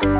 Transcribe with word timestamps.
Welcome 0.00 0.16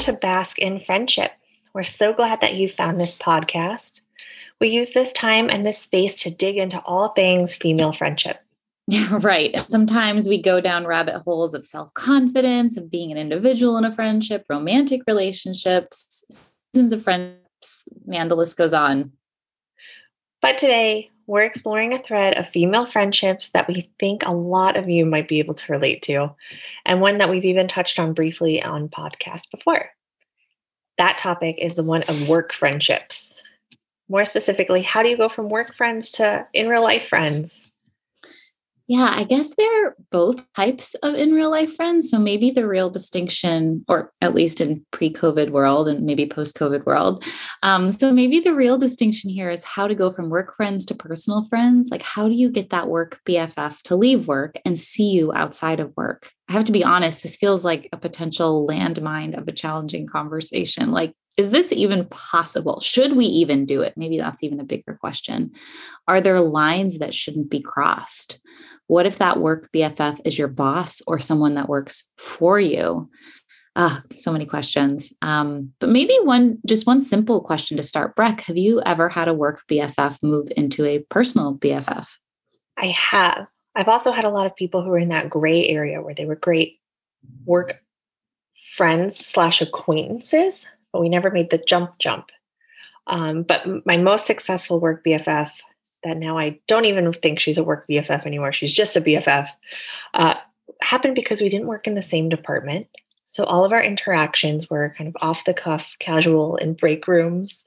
to 0.00 0.12
Bask 0.12 0.58
in 0.58 0.80
Friendship. 0.80 1.32
We're 1.72 1.84
so 1.84 2.12
glad 2.12 2.42
that 2.42 2.56
you 2.56 2.68
found 2.68 3.00
this 3.00 3.14
podcast. 3.14 4.02
We 4.60 4.68
use 4.68 4.90
this 4.90 5.12
time 5.12 5.48
and 5.48 5.66
this 5.66 5.78
space 5.78 6.14
to 6.22 6.30
dig 6.30 6.56
into 6.56 6.80
all 6.80 7.08
things 7.10 7.56
female 7.56 7.92
friendship. 7.92 8.40
Yeah, 8.86 9.18
right. 9.22 9.52
And 9.54 9.70
sometimes 9.70 10.28
we 10.28 10.40
go 10.40 10.60
down 10.60 10.86
rabbit 10.86 11.18
holes 11.20 11.54
of 11.54 11.64
self 11.64 11.94
confidence, 11.94 12.76
of 12.76 12.90
being 12.90 13.10
an 13.10 13.18
individual 13.18 13.76
in 13.76 13.84
a 13.84 13.94
friendship, 13.94 14.44
romantic 14.50 15.02
relationships, 15.06 16.24
seasons 16.74 16.92
of 16.92 17.02
friendships. 17.02 17.84
Man, 18.04 18.28
the 18.28 18.36
list 18.36 18.58
goes 18.58 18.74
on. 18.74 19.12
But 20.42 20.58
today, 20.58 21.10
we're 21.26 21.42
exploring 21.42 21.92
a 21.92 22.02
thread 22.02 22.36
of 22.36 22.48
female 22.48 22.86
friendships 22.86 23.50
that 23.50 23.68
we 23.68 23.88
think 24.00 24.26
a 24.26 24.32
lot 24.32 24.76
of 24.76 24.88
you 24.88 25.06
might 25.06 25.28
be 25.28 25.38
able 25.38 25.54
to 25.54 25.72
relate 25.72 26.02
to, 26.02 26.34
and 26.84 27.00
one 27.00 27.18
that 27.18 27.30
we've 27.30 27.44
even 27.44 27.68
touched 27.68 27.98
on 27.98 28.14
briefly 28.14 28.62
on 28.62 28.88
podcast 28.88 29.50
before. 29.50 29.90
That 30.98 31.18
topic 31.18 31.56
is 31.58 31.74
the 31.74 31.84
one 31.84 32.02
of 32.04 32.28
work 32.28 32.52
friendships. 32.52 33.39
More 34.10 34.24
specifically, 34.24 34.82
how 34.82 35.04
do 35.04 35.08
you 35.08 35.16
go 35.16 35.28
from 35.28 35.48
work 35.48 35.74
friends 35.76 36.10
to 36.12 36.44
in 36.52 36.68
real 36.68 36.82
life 36.82 37.06
friends? 37.06 37.62
Yeah, 38.88 39.14
I 39.16 39.22
guess 39.22 39.54
they're 39.54 39.94
both 40.10 40.52
types 40.54 40.96
of 40.96 41.14
in 41.14 41.32
real 41.32 41.48
life 41.48 41.76
friends. 41.76 42.10
So 42.10 42.18
maybe 42.18 42.50
the 42.50 42.66
real 42.66 42.90
distinction, 42.90 43.84
or 43.86 44.12
at 44.20 44.34
least 44.34 44.60
in 44.60 44.84
pre-COVID 44.90 45.50
world 45.50 45.86
and 45.86 46.04
maybe 46.04 46.26
post-COVID 46.26 46.84
world. 46.86 47.24
Um, 47.62 47.92
so 47.92 48.12
maybe 48.12 48.40
the 48.40 48.52
real 48.52 48.78
distinction 48.78 49.30
here 49.30 49.48
is 49.48 49.62
how 49.62 49.86
to 49.86 49.94
go 49.94 50.10
from 50.10 50.28
work 50.28 50.56
friends 50.56 50.84
to 50.86 50.96
personal 50.96 51.44
friends. 51.44 51.90
Like 51.92 52.02
how 52.02 52.26
do 52.26 52.34
you 52.34 52.50
get 52.50 52.70
that 52.70 52.88
work 52.88 53.20
BFF 53.28 53.80
to 53.82 53.94
leave 53.94 54.26
work 54.26 54.56
and 54.64 54.76
see 54.76 55.12
you 55.12 55.32
outside 55.34 55.78
of 55.78 55.92
work? 55.96 56.32
I 56.50 56.52
have 56.52 56.64
to 56.64 56.72
be 56.72 56.84
honest, 56.84 57.22
this 57.22 57.36
feels 57.36 57.64
like 57.64 57.88
a 57.92 57.96
potential 57.96 58.66
landmine 58.68 59.38
of 59.38 59.46
a 59.46 59.52
challenging 59.52 60.06
conversation. 60.06 60.90
Like 60.90 61.14
is 61.36 61.50
this 61.50 61.72
even 61.72 62.06
possible? 62.06 62.80
Should 62.80 63.16
we 63.16 63.24
even 63.24 63.64
do 63.64 63.80
it? 63.80 63.94
Maybe 63.96 64.18
that's 64.18 64.42
even 64.42 64.60
a 64.60 64.64
bigger 64.64 64.98
question. 65.00 65.52
Are 66.06 66.20
there 66.20 66.40
lines 66.40 66.98
that 66.98 67.14
shouldn't 67.14 67.50
be 67.50 67.62
crossed? 67.62 68.38
What 68.88 69.06
if 69.06 69.18
that 69.18 69.40
work 69.40 69.70
BFF 69.74 70.20
is 70.26 70.38
your 70.38 70.48
boss 70.48 71.00
or 71.06 71.18
someone 71.18 71.54
that 71.54 71.68
works 71.68 72.06
for 72.18 72.60
you? 72.60 73.08
Ah, 73.76 74.02
so 74.10 74.32
many 74.32 74.44
questions. 74.44 75.12
Um, 75.22 75.72
but 75.78 75.88
maybe 75.88 76.14
one, 76.24 76.58
just 76.66 76.86
one 76.86 77.00
simple 77.00 77.40
question 77.40 77.76
to 77.76 77.82
start. 77.84 78.16
Breck, 78.16 78.42
have 78.42 78.58
you 78.58 78.82
ever 78.84 79.08
had 79.08 79.28
a 79.28 79.32
work 79.32 79.62
BFF 79.70 80.18
move 80.22 80.48
into 80.56 80.84
a 80.84 80.98
personal 81.08 81.56
BFF? 81.56 82.06
I 82.76 82.88
have. 82.88 83.46
I've 83.74 83.88
also 83.88 84.12
had 84.12 84.24
a 84.24 84.30
lot 84.30 84.46
of 84.46 84.56
people 84.56 84.82
who 84.82 84.90
were 84.90 84.98
in 84.98 85.10
that 85.10 85.30
gray 85.30 85.68
area 85.68 86.02
where 86.02 86.14
they 86.14 86.26
were 86.26 86.36
great 86.36 86.80
work 87.44 87.80
friends 88.76 89.18
slash 89.18 89.60
acquaintances, 89.60 90.66
but 90.92 91.00
we 91.00 91.08
never 91.08 91.30
made 91.30 91.50
the 91.50 91.58
jump 91.58 91.98
jump. 91.98 92.30
Um, 93.06 93.42
but 93.42 93.86
my 93.86 93.96
most 93.96 94.26
successful 94.26 94.80
work 94.80 95.04
BFF 95.04 95.50
that 96.02 96.16
now 96.16 96.38
I 96.38 96.58
don't 96.66 96.86
even 96.86 97.12
think 97.12 97.38
she's 97.38 97.58
a 97.58 97.64
work 97.64 97.86
BFF 97.88 98.24
anymore. 98.24 98.52
She's 98.52 98.72
just 98.72 98.96
a 98.96 99.00
BFF. 99.00 99.48
Uh, 100.14 100.34
happened 100.80 101.14
because 101.14 101.40
we 101.40 101.48
didn't 101.48 101.66
work 101.66 101.86
in 101.86 101.94
the 101.94 102.02
same 102.02 102.28
department. 102.28 102.86
So 103.26 103.44
all 103.44 103.64
of 103.64 103.72
our 103.72 103.82
interactions 103.82 104.70
were 104.70 104.94
kind 104.96 105.08
of 105.08 105.16
off 105.20 105.44
the 105.44 105.54
cuff, 105.54 105.94
casual 105.98 106.56
in 106.56 106.74
break 106.74 107.06
rooms. 107.06 107.62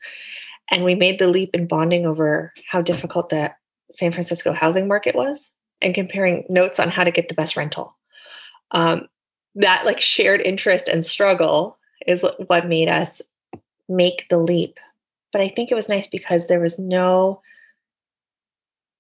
And 0.72 0.84
we 0.84 0.96
made 0.96 1.20
the 1.20 1.28
leap 1.28 1.52
in 1.54 1.68
bonding 1.68 2.06
over 2.06 2.54
how 2.70 2.82
difficult 2.82 3.30
the 3.30 3.54
San 3.92 4.12
Francisco 4.12 4.54
housing 4.54 4.88
market 4.88 5.14
was 5.14 5.52
and 5.84 5.94
comparing 5.94 6.46
notes 6.50 6.80
on 6.80 6.90
how 6.90 7.04
to 7.04 7.12
get 7.12 7.28
the 7.28 7.36
best 7.36 7.56
rental. 7.56 7.96
Um, 8.72 9.08
that 9.56 9.86
like 9.86 10.02
shared 10.02 10.42
interest 10.42 10.88
and 10.88 11.06
struggle 11.06 11.78
is 12.08 12.24
what 12.48 12.68
made 12.68 12.90
us 12.90 13.10
make 13.88 14.26
the 14.30 14.38
leap. 14.38 14.80
But 15.32 15.42
I 15.42 15.50
think 15.50 15.72
it 15.72 15.76
was 15.76 15.90
nice 15.90 16.08
because 16.08 16.48
there 16.48 16.60
was 16.60 16.78
no, 16.80 17.42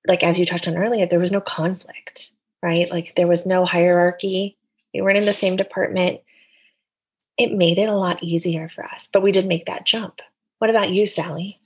like, 0.07 0.23
as 0.23 0.39
you 0.39 0.45
touched 0.45 0.67
on 0.67 0.77
earlier, 0.77 1.05
there 1.05 1.19
was 1.19 1.31
no 1.31 1.41
conflict, 1.41 2.31
right? 2.61 2.89
Like, 2.89 3.13
there 3.15 3.27
was 3.27 3.45
no 3.45 3.65
hierarchy. 3.65 4.57
We 4.93 5.01
weren't 5.01 5.17
in 5.17 5.25
the 5.25 5.33
same 5.33 5.55
department. 5.55 6.21
It 7.37 7.53
made 7.53 7.77
it 7.77 7.89
a 7.89 7.95
lot 7.95 8.21
easier 8.23 8.69
for 8.69 8.83
us, 8.83 9.09
but 9.11 9.23
we 9.23 9.31
did 9.31 9.47
make 9.47 9.65
that 9.65 9.85
jump. 9.85 10.21
What 10.59 10.69
about 10.69 10.91
you, 10.91 11.05
Sally? 11.05 11.59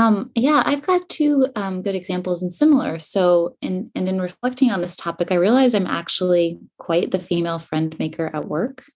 Um, 0.00 0.30
yeah, 0.34 0.62
I've 0.64 0.80
got 0.80 1.06
two 1.10 1.48
um, 1.56 1.82
good 1.82 1.94
examples 1.94 2.40
and 2.40 2.50
similar. 2.50 2.98
So, 2.98 3.58
in 3.60 3.90
and 3.94 4.08
in 4.08 4.18
reflecting 4.18 4.70
on 4.70 4.80
this 4.80 4.96
topic, 4.96 5.30
I 5.30 5.34
realize 5.34 5.74
I'm 5.74 5.86
actually 5.86 6.58
quite 6.78 7.10
the 7.10 7.18
female 7.18 7.58
friend 7.58 7.94
maker 7.98 8.30
at 8.32 8.48
work. 8.48 8.86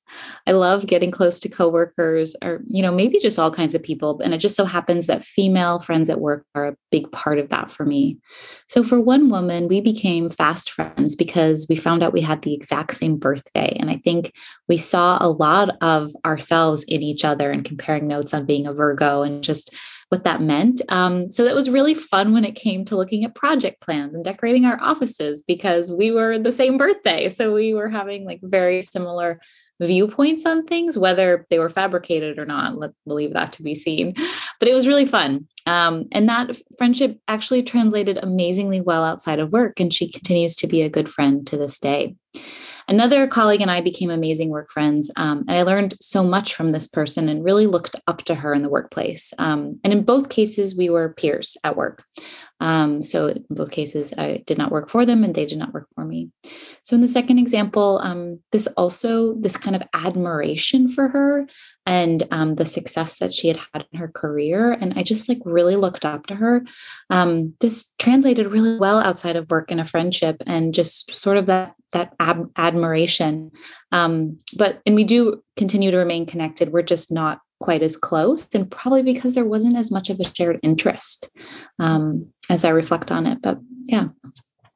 I 0.47 0.53
love 0.53 0.87
getting 0.87 1.11
close 1.11 1.41
to 1.41 1.51
coworkers, 1.51 2.35
or 2.43 2.63
you 2.65 2.81
know, 2.81 2.91
maybe 2.91 3.19
just 3.19 3.39
all 3.39 3.51
kinds 3.51 3.75
of 3.75 3.83
people. 3.83 4.19
And 4.25 4.33
it 4.33 4.39
just 4.39 4.57
so 4.57 4.65
happens 4.65 5.07
that 5.07 5.25
female 5.25 5.79
friends 5.79 6.09
at 6.09 6.23
work 6.23 6.47
are 6.55 6.69
a 6.69 6.77
big 6.91 7.13
part 7.13 7.39
of 7.39 7.51
that 7.51 7.71
for 7.71 7.85
me. 7.85 8.19
So, 8.71 8.83
for 8.83 8.99
one 8.99 9.29
woman, 9.29 9.69
we 9.69 9.83
became 9.83 10.31
fast 10.31 10.71
friends 10.71 11.15
because 11.15 11.67
we 11.69 11.77
found 11.77 12.03
out 12.03 12.15
we 12.15 12.23
had 12.23 12.41
the 12.41 12.55
exact 12.55 12.95
same 12.95 13.19
birthday, 13.19 13.77
and 13.79 13.91
I 13.91 13.99
think 13.99 14.33
we 14.71 14.79
saw 14.79 15.19
a 15.21 15.29
lot 15.29 15.69
of 15.83 16.13
ourselves 16.25 16.83
in 16.85 17.03
each 17.03 17.27
other 17.27 17.51
and 17.51 17.63
comparing 17.63 18.09
notes 18.09 18.33
on 18.33 18.47
being 18.47 18.67
a 18.67 18.73
Virgo 18.73 19.21
and 19.21 19.45
just 19.45 19.75
what 20.09 20.25
that 20.25 20.41
meant. 20.41 20.81
Um, 20.89 21.31
so 21.31 21.45
that 21.45 21.55
was 21.55 21.71
really 21.71 21.95
fun 21.95 22.33
when 22.33 22.45
it 22.45 22.55
came 22.55 22.85
to 22.87 22.97
looking 22.97 23.25
at 23.25 23.35
project 23.35 23.81
plans 23.81 24.15
and 24.15 24.25
decorating 24.25 24.65
our 24.65 24.81
offices 24.81 25.43
because 25.43 25.93
we 25.93 26.11
were 26.11 26.39
the 26.39 26.53
same 26.53 26.77
birthday. 26.77 27.29
So 27.29 27.55
we 27.55 27.75
were 27.75 27.89
having 27.89 28.25
like 28.25 28.41
very 28.43 28.83
similar 28.83 29.41
viewpoints 29.81 30.47
on 30.47 30.65
things, 30.65 30.97
whether 30.97 31.47
they 31.51 31.59
were 31.59 31.71
fabricated 31.71 32.39
or 32.39 32.45
not. 32.45 32.79
Let's 32.79 32.95
leave 33.07 33.33
that 33.33 33.53
to 33.55 33.63
be 33.63 33.75
seen. 33.75 34.15
But 34.61 34.69
it 34.69 34.75
was 34.75 34.87
really 34.87 35.07
fun. 35.07 35.49
Um, 35.67 36.07
and 36.13 36.29
that 36.29 36.57
friendship 36.79 37.19
actually 37.27 37.63
translated 37.63 38.19
amazingly 38.23 38.81
well 38.81 39.03
outside 39.03 39.41
of 39.41 39.53
work. 39.53 39.81
And 39.81 39.93
she 39.93 40.11
continues 40.11 40.55
to 40.57 40.67
be 40.67 40.83
a 40.83 40.91
good 40.91 41.09
friend 41.09 41.47
to 41.49 41.57
this 41.57 41.79
day. 41.79 42.15
Another 42.89 43.27
colleague 43.27 43.61
and 43.61 43.71
I 43.71 43.81
became 43.81 44.11
amazing 44.11 44.51
work 44.51 44.71
friends. 44.71 45.11
Um, 45.17 45.45
and 45.49 45.57
I 45.57 45.63
learned 45.63 45.95
so 46.01 46.23
much 46.23 46.55
from 46.55 46.71
this 46.71 46.87
person 46.87 47.29
and 47.29 47.45
really 47.45 47.67
looked 47.67 47.97
up 48.07 48.23
to 48.25 48.35
her 48.35 48.53
in 48.53 48.63
the 48.63 48.69
workplace. 48.69 49.33
Um, 49.39 49.81
and 49.85 49.93
in 49.93 50.05
both 50.05 50.29
cases, 50.29 50.77
we 50.77 50.91
were 50.91 51.15
peers 51.15 51.57
at 51.65 51.77
work. 51.77 52.05
Um, 52.61 53.03
so 53.03 53.29
in 53.29 53.45
both 53.51 53.71
cases, 53.71 54.15
I 54.17 54.43
did 54.47 54.59
not 54.59 54.71
work 54.71 54.89
for 54.89 55.05
them 55.05 55.25
and 55.25 55.35
they 55.35 55.47
did 55.47 55.59
not 55.59 55.75
work 55.75 55.89
for 55.95 56.05
me. 56.05 56.31
So 56.83 56.95
in 56.95 57.03
the 57.03 57.09
second 57.09 57.39
example, 57.39 58.01
um, 58.03 58.41
this 58.53 58.67
also, 58.77 59.35
this 59.35 59.57
kind 59.57 59.77
of 59.77 59.83
admiration 59.93 60.89
for 60.89 61.09
her 61.09 61.47
and 61.87 62.27
um, 62.31 62.55
the 62.55 62.65
success 62.65 63.19
that 63.19 63.35
she 63.35 63.49
had 63.49 63.59
had 63.73 63.87
in 63.93 63.99
her 63.99 64.09
career. 64.09 64.73
And 64.73 64.95
I 64.97 65.03
just 65.03 65.29
like 65.29 65.41
really 65.45 65.77
looked 65.77 66.05
up 66.05 66.27
to 66.27 66.35
her. 66.35 66.65
Um, 67.11 67.55
this 67.61 67.93
translated 67.99 68.47
really 68.47 68.79
well 68.79 68.99
outside 68.99 69.37
of 69.37 69.51
work 69.51 69.71
and 69.71 69.81
a 69.81 69.85
friendship 69.85 70.43
and 70.47 70.73
just 70.73 71.15
sort 71.15 71.37
of 71.37 71.47
that 71.47 71.75
that 71.93 72.15
ab- 72.21 72.51
admiration. 72.57 73.51
Um, 73.93 74.39
but 74.57 74.81
and 74.87 74.95
we 74.95 75.05
do 75.05 75.43
continue 75.57 75.91
to 75.91 75.99
remain 75.99 76.27
connected. 76.27 76.73
We're 76.73 76.83
just 76.83 77.13
not 77.13 77.41
quite 77.61 77.83
as 77.83 77.97
close, 77.97 78.49
and 78.55 78.71
probably 78.71 79.03
because 79.03 79.35
there 79.35 79.45
wasn't 79.45 79.77
as 79.77 79.91
much 79.91 80.11
of 80.11 80.21
a 80.21 80.35
shared 80.35 80.59
interest 80.63 81.31
um, 81.79 82.27
as 82.51 82.65
I 82.65 82.71
reflect 82.71 83.13
on 83.13 83.27
it. 83.27 83.41
But 83.43 83.59
yeah, 83.85 84.09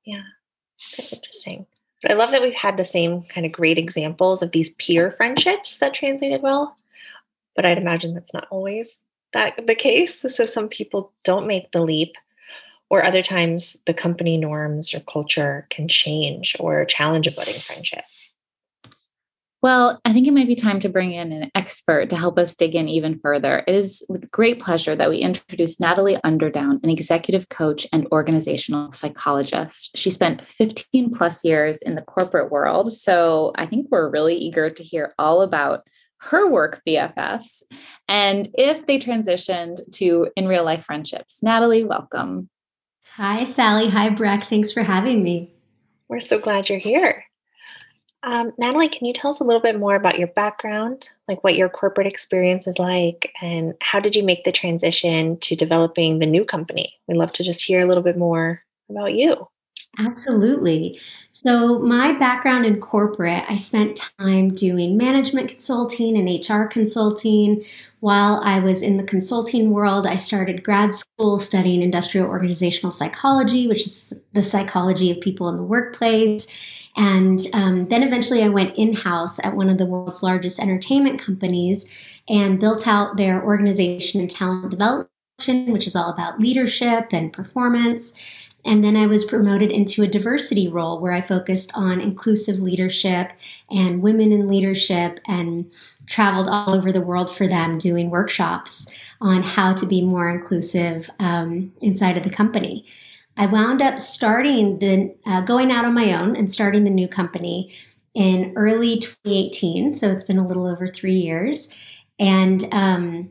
yeah, 0.04 0.22
that's 0.96 1.12
interesting. 1.12 1.66
I 2.08 2.12
love 2.12 2.30
that 2.30 2.42
we've 2.42 2.54
had 2.54 2.76
the 2.76 2.84
same 2.84 3.24
kind 3.24 3.44
of 3.44 3.50
great 3.50 3.76
examples 3.76 4.42
of 4.42 4.52
these 4.52 4.70
peer 4.78 5.10
friendships 5.16 5.78
that 5.78 5.94
translated 5.94 6.42
well 6.42 6.76
but 7.58 7.66
I'd 7.66 7.78
imagine 7.78 8.14
that's 8.14 8.32
not 8.32 8.46
always 8.52 8.94
that 9.32 9.66
the 9.66 9.74
case. 9.74 10.24
So 10.28 10.44
some 10.44 10.68
people 10.68 11.12
don't 11.24 11.48
make 11.48 11.72
the 11.72 11.82
leap, 11.82 12.12
or 12.88 13.04
other 13.04 13.20
times 13.20 13.76
the 13.84 13.92
company 13.92 14.36
norms 14.36 14.94
or 14.94 15.00
culture 15.00 15.66
can 15.68 15.88
change 15.88 16.54
or 16.60 16.84
challenge 16.84 17.26
a 17.26 17.32
budding 17.32 17.60
friendship. 17.60 18.04
Well, 19.60 20.00
I 20.04 20.12
think 20.12 20.28
it 20.28 20.34
might 20.34 20.46
be 20.46 20.54
time 20.54 20.78
to 20.78 20.88
bring 20.88 21.12
in 21.12 21.32
an 21.32 21.50
expert 21.56 22.10
to 22.10 22.16
help 22.16 22.38
us 22.38 22.54
dig 22.54 22.76
in 22.76 22.88
even 22.88 23.18
further. 23.18 23.64
It 23.66 23.74
is 23.74 24.06
with 24.08 24.30
great 24.30 24.60
pleasure 24.60 24.94
that 24.94 25.10
we 25.10 25.18
introduce 25.18 25.80
Natalie 25.80 26.16
Underdown, 26.24 26.78
an 26.84 26.90
executive 26.90 27.48
coach 27.48 27.88
and 27.92 28.06
organizational 28.12 28.92
psychologist. 28.92 29.98
She 29.98 30.10
spent 30.10 30.46
15 30.46 31.10
plus 31.12 31.44
years 31.44 31.82
in 31.82 31.96
the 31.96 32.02
corporate 32.02 32.52
world. 32.52 32.92
So 32.92 33.50
I 33.56 33.66
think 33.66 33.88
we're 33.90 34.08
really 34.08 34.36
eager 34.36 34.70
to 34.70 34.82
hear 34.84 35.12
all 35.18 35.42
about 35.42 35.88
her 36.20 36.50
work 36.50 36.82
BFFs 36.86 37.62
and 38.08 38.48
if 38.54 38.86
they 38.86 38.98
transitioned 38.98 39.78
to 39.96 40.28
in 40.36 40.48
real 40.48 40.64
life 40.64 40.84
friendships. 40.84 41.42
Natalie, 41.42 41.84
welcome. 41.84 42.48
Hi, 43.14 43.44
Sally. 43.44 43.88
Hi, 43.88 44.10
Breck. 44.10 44.44
Thanks 44.44 44.72
for 44.72 44.82
having 44.82 45.22
me. 45.22 45.50
We're 46.08 46.20
so 46.20 46.38
glad 46.38 46.68
you're 46.68 46.78
here. 46.78 47.24
Um, 48.22 48.52
Natalie, 48.58 48.88
can 48.88 49.06
you 49.06 49.12
tell 49.12 49.30
us 49.30 49.40
a 49.40 49.44
little 49.44 49.62
bit 49.62 49.78
more 49.78 49.94
about 49.94 50.18
your 50.18 50.28
background, 50.28 51.08
like 51.28 51.44
what 51.44 51.54
your 51.54 51.68
corporate 51.68 52.06
experience 52.06 52.66
is 52.66 52.78
like, 52.78 53.32
and 53.40 53.74
how 53.80 54.00
did 54.00 54.16
you 54.16 54.24
make 54.24 54.44
the 54.44 54.52
transition 54.52 55.38
to 55.40 55.54
developing 55.54 56.18
the 56.18 56.26
Nu 56.26 56.44
Company? 56.44 56.94
We'd 57.06 57.16
love 57.16 57.32
to 57.34 57.44
just 57.44 57.64
hear 57.64 57.80
a 57.80 57.86
little 57.86 58.02
bit 58.02 58.18
more 58.18 58.60
about 58.90 59.14
you. 59.14 59.46
Absolutely. 59.98 61.00
So, 61.32 61.80
my 61.80 62.12
background 62.12 62.64
in 62.64 62.80
corporate, 62.80 63.44
I 63.48 63.56
spent 63.56 64.00
time 64.18 64.54
doing 64.54 64.96
management 64.96 65.48
consulting 65.48 66.16
and 66.16 66.48
HR 66.48 66.66
consulting. 66.66 67.64
While 68.00 68.40
I 68.44 68.60
was 68.60 68.80
in 68.80 68.96
the 68.96 69.04
consulting 69.04 69.70
world, 69.70 70.06
I 70.06 70.16
started 70.16 70.62
grad 70.62 70.94
school 70.94 71.38
studying 71.38 71.82
industrial 71.82 72.28
organizational 72.28 72.92
psychology, 72.92 73.66
which 73.66 73.86
is 73.86 74.12
the 74.32 74.42
psychology 74.42 75.10
of 75.10 75.20
people 75.20 75.48
in 75.48 75.56
the 75.56 75.62
workplace. 75.64 76.46
And 76.96 77.40
um, 77.52 77.88
then 77.88 78.02
eventually 78.02 78.42
I 78.42 78.48
went 78.48 78.76
in 78.76 78.94
house 78.94 79.38
at 79.44 79.56
one 79.56 79.68
of 79.68 79.78
the 79.78 79.86
world's 79.86 80.22
largest 80.22 80.60
entertainment 80.60 81.20
companies 81.20 81.88
and 82.28 82.60
built 82.60 82.86
out 82.86 83.16
their 83.16 83.44
organization 83.44 84.20
and 84.20 84.30
talent 84.30 84.70
development, 84.70 85.08
which 85.68 85.86
is 85.86 85.96
all 85.96 86.10
about 86.10 86.40
leadership 86.40 87.12
and 87.12 87.32
performance. 87.32 88.12
And 88.68 88.84
then 88.84 88.98
I 88.98 89.06
was 89.06 89.24
promoted 89.24 89.70
into 89.70 90.02
a 90.02 90.06
diversity 90.06 90.68
role 90.68 91.00
where 91.00 91.12
I 91.12 91.22
focused 91.22 91.72
on 91.74 92.02
inclusive 92.02 92.60
leadership 92.60 93.32
and 93.70 94.02
women 94.02 94.30
in 94.30 94.46
leadership 94.46 95.20
and 95.26 95.70
traveled 96.04 96.48
all 96.48 96.74
over 96.74 96.92
the 96.92 97.00
world 97.00 97.34
for 97.34 97.48
them 97.48 97.78
doing 97.78 98.10
workshops 98.10 98.92
on 99.22 99.42
how 99.42 99.72
to 99.72 99.86
be 99.86 100.04
more 100.04 100.28
inclusive 100.28 101.08
um, 101.18 101.72
inside 101.80 102.18
of 102.18 102.24
the 102.24 102.30
company. 102.30 102.84
I 103.38 103.46
wound 103.46 103.80
up 103.80 104.00
starting 104.00 104.80
the 104.80 105.16
uh, 105.24 105.40
going 105.40 105.72
out 105.72 105.86
on 105.86 105.94
my 105.94 106.12
own 106.12 106.36
and 106.36 106.52
starting 106.52 106.84
the 106.84 106.90
Nu 106.90 107.08
Company 107.08 107.74
in 108.12 108.52
early 108.54 108.98
2018. 108.98 109.94
So 109.94 110.10
it's 110.10 110.24
been 110.24 110.38
a 110.38 110.46
little 110.46 110.66
over 110.66 110.86
three 110.86 111.16
years. 111.16 111.74
And 112.18 112.66
um, 112.72 113.30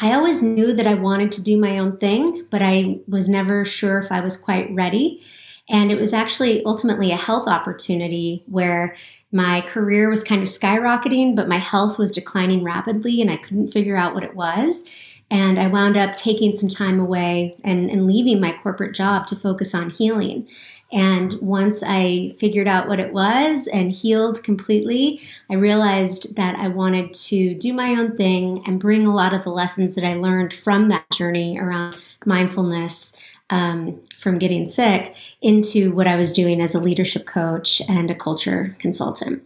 I 0.00 0.12
always 0.12 0.42
knew 0.42 0.72
that 0.74 0.86
I 0.86 0.94
wanted 0.94 1.32
to 1.32 1.42
do 1.42 1.58
my 1.58 1.78
own 1.78 1.96
thing, 1.96 2.46
but 2.50 2.62
I 2.62 3.00
was 3.08 3.28
never 3.28 3.64
sure 3.64 3.98
if 3.98 4.12
I 4.12 4.20
was 4.20 4.36
quite 4.36 4.72
ready. 4.72 5.22
And 5.68 5.90
it 5.90 5.98
was 5.98 6.14
actually 6.14 6.64
ultimately 6.64 7.10
a 7.10 7.16
health 7.16 7.48
opportunity 7.48 8.42
where 8.46 8.96
my 9.32 9.60
career 9.62 10.08
was 10.08 10.24
kind 10.24 10.40
of 10.40 10.48
skyrocketing, 10.48 11.36
but 11.36 11.48
my 11.48 11.58
health 11.58 11.98
was 11.98 12.10
declining 12.10 12.64
rapidly 12.64 13.20
and 13.20 13.30
I 13.30 13.36
couldn't 13.36 13.72
figure 13.72 13.96
out 13.96 14.14
what 14.14 14.24
it 14.24 14.34
was. 14.34 14.84
And 15.30 15.58
I 15.58 15.66
wound 15.66 15.98
up 15.98 16.16
taking 16.16 16.56
some 16.56 16.70
time 16.70 16.98
away 16.98 17.56
and, 17.62 17.90
and 17.90 18.06
leaving 18.06 18.40
my 18.40 18.56
corporate 18.62 18.94
job 18.94 19.26
to 19.26 19.36
focus 19.36 19.74
on 19.74 19.90
healing. 19.90 20.48
And 20.90 21.34
once 21.42 21.82
I 21.86 22.34
figured 22.38 22.66
out 22.66 22.88
what 22.88 23.00
it 23.00 23.12
was 23.12 23.66
and 23.66 23.92
healed 23.92 24.42
completely, 24.42 25.20
I 25.50 25.54
realized 25.54 26.34
that 26.36 26.56
I 26.56 26.68
wanted 26.68 27.12
to 27.14 27.54
do 27.54 27.74
my 27.74 27.90
own 27.90 28.16
thing 28.16 28.62
and 28.66 28.80
bring 28.80 29.06
a 29.06 29.14
lot 29.14 29.34
of 29.34 29.44
the 29.44 29.50
lessons 29.50 29.94
that 29.96 30.04
I 30.04 30.14
learned 30.14 30.54
from 30.54 30.88
that 30.88 31.10
journey 31.10 31.58
around 31.58 31.96
mindfulness 32.24 33.18
um, 33.50 34.00
from 34.18 34.38
getting 34.38 34.66
sick 34.68 35.14
into 35.42 35.92
what 35.92 36.06
I 36.06 36.16
was 36.16 36.32
doing 36.32 36.60
as 36.60 36.74
a 36.74 36.80
leadership 36.80 37.26
coach 37.26 37.82
and 37.88 38.10
a 38.10 38.14
culture 38.14 38.76
consultant. 38.78 39.42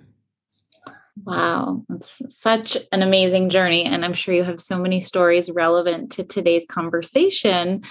Wow, 1.24 1.84
it's 1.90 2.22
such 2.28 2.76
an 2.90 3.02
amazing 3.02 3.50
journey. 3.50 3.84
And 3.84 4.04
I'm 4.04 4.14
sure 4.14 4.34
you 4.34 4.44
have 4.44 4.60
so 4.60 4.78
many 4.78 5.00
stories 5.00 5.50
relevant 5.50 6.10
to 6.12 6.24
today's 6.24 6.66
conversation. 6.66 7.82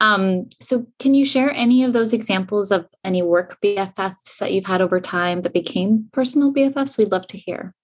Um, 0.00 0.48
so, 0.60 0.86
can 0.98 1.14
you 1.14 1.24
share 1.24 1.50
any 1.52 1.82
of 1.82 1.92
those 1.92 2.12
examples 2.12 2.70
of 2.70 2.88
any 3.04 3.22
work 3.22 3.58
BFFs 3.62 4.38
that 4.38 4.52
you've 4.52 4.66
had 4.66 4.80
over 4.80 5.00
time 5.00 5.42
that 5.42 5.52
became 5.52 6.08
personal 6.12 6.52
BFFs? 6.52 6.96
We'd 6.96 7.10
love 7.10 7.26
to 7.28 7.38
hear. 7.38 7.74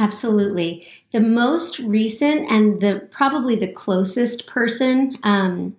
Absolutely. 0.00 0.86
The 1.12 1.20
most 1.20 1.78
recent 1.80 2.50
and 2.50 2.80
the 2.80 3.06
probably 3.10 3.54
the 3.54 3.70
closest 3.70 4.46
person 4.46 5.18
um, 5.22 5.76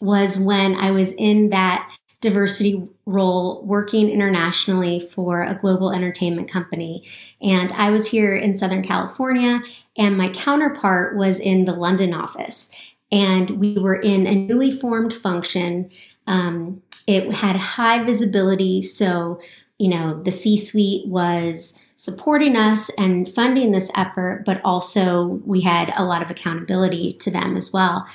was 0.00 0.38
when 0.38 0.76
I 0.76 0.92
was 0.92 1.12
in 1.14 1.50
that 1.50 1.92
diversity 2.20 2.88
role 3.06 3.62
working 3.64 4.10
internationally 4.10 5.00
for 5.00 5.42
a 5.42 5.54
global 5.54 5.92
entertainment 5.92 6.50
company. 6.50 7.04
And 7.40 7.72
I 7.72 7.90
was 7.90 8.06
here 8.06 8.34
in 8.34 8.56
Southern 8.56 8.82
California, 8.82 9.60
and 9.96 10.16
my 10.16 10.28
counterpart 10.30 11.16
was 11.16 11.38
in 11.38 11.64
the 11.64 11.74
London 11.74 12.12
office. 12.12 12.70
And 13.10 13.50
we 13.50 13.78
were 13.78 13.96
in 13.96 14.26
a 14.26 14.34
newly 14.34 14.70
formed 14.70 15.14
function. 15.14 15.90
Um, 16.26 16.82
it 17.06 17.32
had 17.32 17.56
high 17.56 18.04
visibility. 18.04 18.82
So, 18.82 19.40
you 19.78 19.88
know, 19.88 20.22
the 20.22 20.32
C 20.32 20.56
suite 20.56 21.06
was 21.06 21.80
supporting 21.96 22.54
us 22.54 22.90
and 22.98 23.28
funding 23.28 23.72
this 23.72 23.90
effort, 23.96 24.44
but 24.44 24.60
also 24.64 25.40
we 25.44 25.62
had 25.62 25.92
a 25.96 26.04
lot 26.04 26.22
of 26.22 26.30
accountability 26.30 27.14
to 27.14 27.30
them 27.30 27.56
as 27.56 27.72
well. 27.72 28.06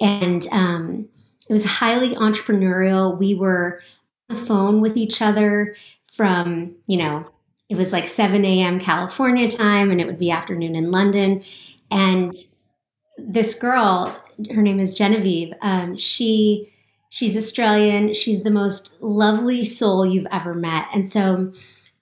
And 0.00 0.46
um, 0.52 1.08
it 1.48 1.52
was 1.52 1.64
highly 1.64 2.14
entrepreneurial. 2.16 3.16
We 3.18 3.34
were 3.34 3.80
on 4.28 4.36
the 4.36 4.42
phone 4.46 4.80
with 4.80 4.96
each 4.96 5.22
other 5.22 5.74
from, 6.12 6.74
you 6.86 6.98
know, 6.98 7.26
it 7.68 7.76
was 7.76 7.92
like 7.92 8.08
7 8.08 8.44
a.m. 8.44 8.80
California 8.80 9.48
time 9.48 9.90
and 9.90 10.00
it 10.00 10.06
would 10.06 10.18
be 10.18 10.30
afternoon 10.30 10.74
in 10.74 10.90
London. 10.90 11.42
And 11.90 12.34
this 13.16 13.58
girl, 13.58 14.22
her 14.48 14.62
name 14.62 14.80
is 14.80 14.94
Genevieve, 14.94 15.52
um, 15.62 15.96
she 15.96 16.72
she's 17.10 17.36
Australian. 17.36 18.14
She's 18.14 18.42
the 18.42 18.50
most 18.50 18.96
lovely 19.02 19.62
soul 19.64 20.06
you've 20.06 20.28
ever 20.32 20.54
met. 20.54 20.86
And 20.94 21.06
so 21.06 21.52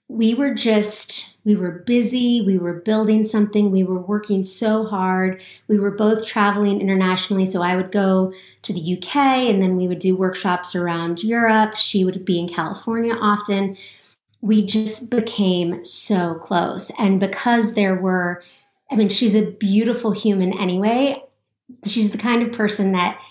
we 0.07 0.33
were 0.33 0.53
just 0.53 1.35
we 1.45 1.55
were 1.55 1.83
busy. 1.85 2.41
We 2.41 2.57
were 2.57 2.81
building 2.81 3.25
something. 3.25 3.71
We 3.71 3.83
were 3.83 3.99
working 3.99 4.43
so 4.43 4.85
hard. 4.85 5.41
We 5.67 5.79
were 5.79 5.91
both 5.91 6.25
traveling 6.25 6.79
internationally. 6.79 7.45
So 7.45 7.61
i 7.61 7.75
would 7.75 7.91
go 7.91 8.33
to 8.61 8.73
the 8.73 8.97
uk 8.97 9.15
and 9.15 9.61
then 9.61 9.75
we 9.75 9.87
would 9.87 9.99
do 9.99 10.15
workshops 10.15 10.75
around 10.75 11.23
europe. 11.23 11.75
She 11.75 12.05
would 12.05 12.23
be 12.23 12.39
in 12.39 12.47
california 12.47 13.15
often. 13.15 13.75
We 14.41 14.65
just 14.65 15.11
became 15.11 15.83
so 15.83 16.35
close. 16.35 16.91
And 16.97 17.19
because 17.19 17.73
there 17.73 17.95
were 17.95 18.41
i 18.91 18.95
mean 18.95 19.09
she's 19.09 19.35
a 19.35 19.51
beautiful 19.51 20.11
human 20.11 20.57
anyway 20.57 21.21
she's 21.85 22.11
the 22.11 22.17
kind 22.17 22.41
of 22.43 22.51
person 22.51 22.91
that 22.93 23.21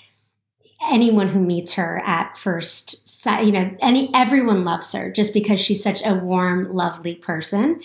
anyone 0.91 1.29
who 1.29 1.41
meets 1.41 1.75
her 1.75 2.01
at 2.05 2.39
first 2.39 3.09
sight, 3.09 3.45
you 3.45 3.53
know, 3.53 3.75
any 3.81 4.11
everyone 4.15 4.65
loves 4.65 4.93
her 4.93 5.11
just 5.11 5.35
because 5.35 5.61
she's 5.61 5.83
such 5.83 6.05
a 6.05 6.15
warm, 6.15 6.73
lovely 6.73 7.15
person. 7.15 7.81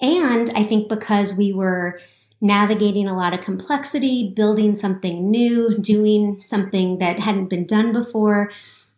And 0.00 0.50
I 0.50 0.64
think 0.64 0.88
because 0.88 1.36
we 1.36 1.52
were 1.52 1.98
navigating 2.40 3.08
a 3.08 3.16
lot 3.16 3.32
of 3.32 3.40
complexity, 3.40 4.28
building 4.28 4.74
something 4.74 5.30
new, 5.30 5.78
doing 5.78 6.42
something 6.44 6.98
that 6.98 7.18
hadn't 7.20 7.48
been 7.48 7.66
done 7.66 7.92
before, 7.92 8.52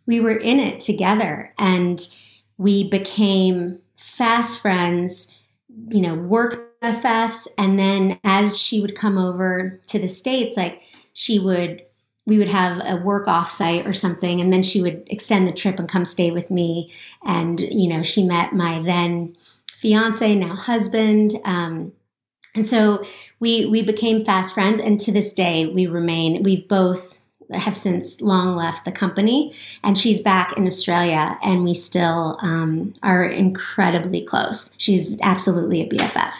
we 0.05 0.19
were 0.19 0.35
in 0.35 0.59
it 0.59 0.81
together 0.81 1.53
and 1.57 2.01
we 2.57 2.89
became 2.89 3.79
fast 3.95 4.61
friends, 4.61 5.37
you 5.89 6.01
know, 6.01 6.15
work 6.15 6.67
BFFs. 6.81 7.47
And 7.57 7.77
then 7.79 8.19
as 8.23 8.59
she 8.59 8.81
would 8.81 8.95
come 8.95 9.17
over 9.17 9.79
to 9.87 9.99
the 9.99 10.07
States, 10.07 10.57
like 10.57 10.81
she 11.17 11.39
would 11.39 11.81
we 12.27 12.37
would 12.37 12.47
have 12.47 12.79
a 12.85 13.01
work 13.01 13.25
offsite 13.25 13.87
or 13.87 13.93
something 13.93 14.39
and 14.39 14.53
then 14.53 14.61
she 14.61 14.83
would 14.83 15.01
extend 15.07 15.47
the 15.47 15.51
trip 15.51 15.79
and 15.79 15.89
come 15.89 16.05
stay 16.05 16.29
with 16.29 16.51
me. 16.51 16.93
And 17.25 17.59
you 17.59 17.89
know 17.89 18.03
she 18.03 18.23
met 18.23 18.53
my 18.53 18.79
then 18.79 19.35
fiance 19.67 20.35
now 20.35 20.55
husband 20.55 21.33
um, 21.43 21.91
and 22.53 22.67
so 22.67 23.03
we 23.39 23.65
we 23.65 23.81
became 23.81 24.23
fast 24.23 24.53
friends 24.53 24.79
and 24.79 24.99
to 24.99 25.11
this 25.11 25.33
day 25.33 25.65
we 25.65 25.87
remain 25.87 26.43
we've 26.43 26.67
both 26.67 27.19
have 27.51 27.77
since 27.77 28.21
long 28.21 28.55
left 28.55 28.85
the 28.85 28.91
company 28.91 29.53
and 29.83 29.97
she's 29.97 30.21
back 30.21 30.55
in 30.57 30.67
australia 30.67 31.37
and 31.41 31.63
we 31.63 31.73
still 31.73 32.37
um, 32.41 32.93
are 33.01 33.23
incredibly 33.23 34.21
close. 34.21 34.75
She's 34.77 35.19
absolutely 35.21 35.81
a 35.81 35.89
bff 35.89 36.33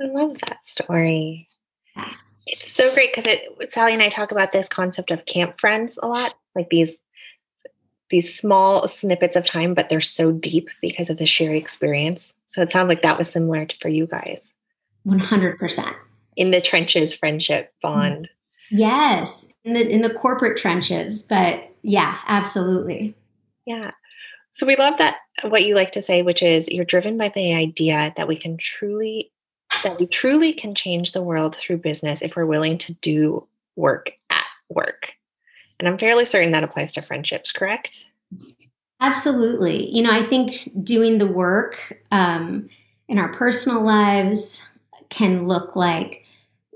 i 0.00 0.04
love 0.04 0.36
that 0.46 0.64
story. 0.64 1.48
Yeah 1.96 2.12
it's 2.50 2.70
so 2.70 2.92
great 2.92 3.14
because 3.14 3.32
it 3.32 3.72
Sally 3.72 3.92
and 3.92 4.02
I 4.02 4.08
talk 4.08 4.32
about 4.32 4.52
this 4.52 4.68
concept 4.68 5.10
of 5.10 5.24
camp 5.26 5.60
friends 5.60 5.98
a 6.02 6.08
lot, 6.08 6.34
like 6.54 6.68
these 6.70 6.92
these 8.10 8.36
small 8.36 8.88
snippets 8.88 9.36
of 9.36 9.46
time, 9.46 9.72
but 9.72 9.88
they're 9.88 10.00
so 10.00 10.32
deep 10.32 10.68
because 10.82 11.10
of 11.10 11.16
the 11.16 11.26
shared 11.26 11.56
experience. 11.56 12.34
So 12.48 12.60
it 12.60 12.72
sounds 12.72 12.88
like 12.88 13.02
that 13.02 13.16
was 13.16 13.30
similar 13.30 13.64
to, 13.64 13.76
for 13.80 13.88
you 13.88 14.06
guys. 14.06 14.42
One 15.04 15.20
hundred 15.20 15.58
percent 15.58 15.96
in 16.36 16.50
the 16.50 16.60
trenches, 16.60 17.14
friendship 17.14 17.72
bond. 17.82 18.24
Mm-hmm. 18.24 18.76
Yes, 18.76 19.48
in 19.64 19.74
the 19.74 19.88
in 19.88 20.02
the 20.02 20.14
corporate 20.14 20.56
trenches, 20.56 21.22
but 21.22 21.72
yeah, 21.82 22.18
absolutely. 22.26 23.14
Yeah. 23.64 23.92
So 24.52 24.66
we 24.66 24.74
love 24.74 24.98
that 24.98 25.18
what 25.44 25.64
you 25.64 25.76
like 25.76 25.92
to 25.92 26.02
say, 26.02 26.22
which 26.22 26.42
is 26.42 26.68
you're 26.68 26.84
driven 26.84 27.16
by 27.16 27.28
the 27.28 27.54
idea 27.54 28.12
that 28.16 28.26
we 28.26 28.36
can 28.36 28.56
truly 28.56 29.30
that 29.82 29.98
we 29.98 30.06
truly 30.06 30.52
can 30.52 30.74
change 30.74 31.12
the 31.12 31.22
world 31.22 31.56
through 31.56 31.78
business 31.78 32.22
if 32.22 32.36
we're 32.36 32.46
willing 32.46 32.78
to 32.78 32.92
do 32.94 33.46
work 33.76 34.12
at 34.30 34.46
work. 34.68 35.12
And 35.78 35.88
I'm 35.88 35.98
fairly 35.98 36.24
certain 36.24 36.52
that 36.52 36.64
applies 36.64 36.92
to 36.92 37.02
friendships, 37.02 37.52
correct? 37.52 38.06
Absolutely. 39.00 39.88
You 39.90 40.02
know, 40.02 40.10
I 40.10 40.22
think 40.22 40.70
doing 40.84 41.18
the 41.18 41.26
work 41.26 42.02
um, 42.12 42.68
in 43.08 43.18
our 43.18 43.32
personal 43.32 43.82
lives 43.82 44.68
can 45.08 45.46
look 45.48 45.74
like, 45.74 46.24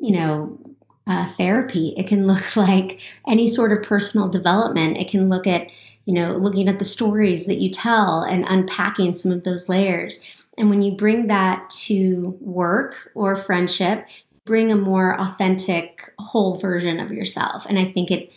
you 0.01 0.13
know, 0.13 0.59
uh, 1.07 1.27
therapy. 1.33 1.95
It 1.97 2.07
can 2.07 2.27
look 2.27 2.57
like 2.57 3.01
any 3.27 3.47
sort 3.49 3.73
of 3.73 3.83
personal 3.83 4.29
development. 4.29 4.99
It 4.99 5.09
can 5.09 5.29
look 5.29 5.47
at, 5.47 5.69
you 6.07 6.15
know, 6.15 6.33
looking 6.33 6.69
at 6.69 6.79
the 6.79 6.85
stories 6.85 7.47
that 7.47 7.61
you 7.61 7.71
tell 7.71 8.23
and 8.23 8.45
unpacking 8.49 9.15
some 9.15 9.33
of 9.33 9.45
those 9.45 9.69
layers. 9.69 10.44
And 10.57 10.71
when 10.71 10.83
you 10.83 10.93
bring 10.93 11.27
that 11.27 11.69
to 11.71 12.37
work 12.41 13.11
or 13.15 13.37
friendship, 13.37 14.09
bring 14.45 14.71
a 14.71 14.77
more 14.77 15.21
authentic, 15.21 16.13
whole 16.19 16.57
version 16.57 17.01
of 17.01 17.11
yourself. 17.11 17.67
And 17.67 17.79
I 17.79 17.87
think 17.87 18.11
it, 18.11 18.31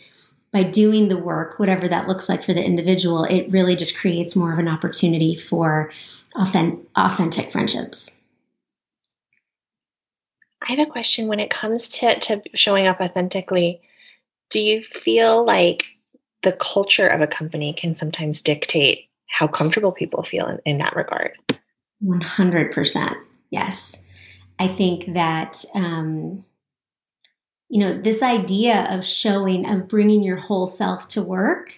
by 0.52 0.62
doing 0.62 1.08
the 1.08 1.18
work, 1.18 1.58
whatever 1.58 1.86
that 1.88 2.08
looks 2.08 2.28
like 2.28 2.42
for 2.42 2.54
the 2.54 2.64
individual, 2.64 3.24
it 3.24 3.50
really 3.50 3.76
just 3.76 3.98
creates 3.98 4.34
more 4.34 4.52
of 4.52 4.58
an 4.58 4.68
opportunity 4.68 5.36
for 5.36 5.92
authentic, 6.34 6.80
authentic 6.96 7.52
friendships. 7.52 8.20
I 10.62 10.72
have 10.72 10.86
a 10.86 10.90
question 10.90 11.28
when 11.28 11.40
it 11.40 11.50
comes 11.50 11.88
to, 11.88 12.18
to 12.18 12.42
showing 12.54 12.86
up 12.86 13.00
authentically. 13.00 13.80
Do 14.50 14.60
you 14.60 14.82
feel 14.82 15.44
like 15.44 15.86
the 16.42 16.52
culture 16.52 17.06
of 17.06 17.20
a 17.20 17.26
company 17.26 17.72
can 17.72 17.94
sometimes 17.94 18.42
dictate 18.42 19.08
how 19.28 19.46
comfortable 19.46 19.92
people 19.92 20.22
feel 20.22 20.46
in, 20.46 20.58
in 20.64 20.78
that 20.78 20.96
regard? 20.96 21.32
100%. 22.04 23.14
Yes. 23.50 24.04
I 24.58 24.68
think 24.68 25.14
that, 25.14 25.64
um, 25.74 26.44
you 27.68 27.80
know, 27.80 27.92
this 27.92 28.22
idea 28.22 28.86
of 28.90 29.04
showing, 29.04 29.68
of 29.68 29.88
bringing 29.88 30.22
your 30.22 30.36
whole 30.36 30.66
self 30.66 31.08
to 31.08 31.22
work 31.22 31.74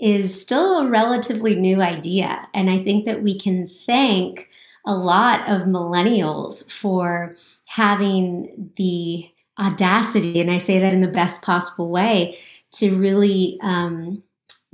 is 0.00 0.40
still 0.40 0.78
a 0.78 0.90
relatively 0.90 1.54
new 1.54 1.80
idea. 1.82 2.48
And 2.54 2.70
I 2.70 2.78
think 2.78 3.04
that 3.06 3.22
we 3.22 3.38
can 3.38 3.68
thank 3.68 4.48
a 4.86 4.94
lot 4.94 5.48
of 5.48 5.62
millennials 5.62 6.70
for 6.70 7.36
having 7.66 8.72
the 8.76 9.30
audacity, 9.58 10.40
and 10.40 10.50
I 10.50 10.58
say 10.58 10.78
that 10.78 10.94
in 10.94 11.00
the 11.00 11.08
best 11.08 11.42
possible 11.42 11.90
way, 11.90 12.38
to 12.72 12.96
really 12.96 13.58
um, 13.60 14.22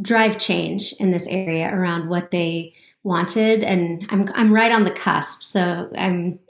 drive 0.00 0.38
change 0.38 0.92
in 1.00 1.10
this 1.10 1.26
area 1.26 1.74
around 1.74 2.08
what 2.08 2.30
they 2.30 2.74
wanted. 3.04 3.62
And 3.62 4.06
I'm 4.11 4.25
I'm 4.34 4.52
right 4.52 4.73
on 4.73 4.84
the 4.84 4.90
cusp, 4.90 5.42
so 5.42 5.90
I'm 5.96 6.40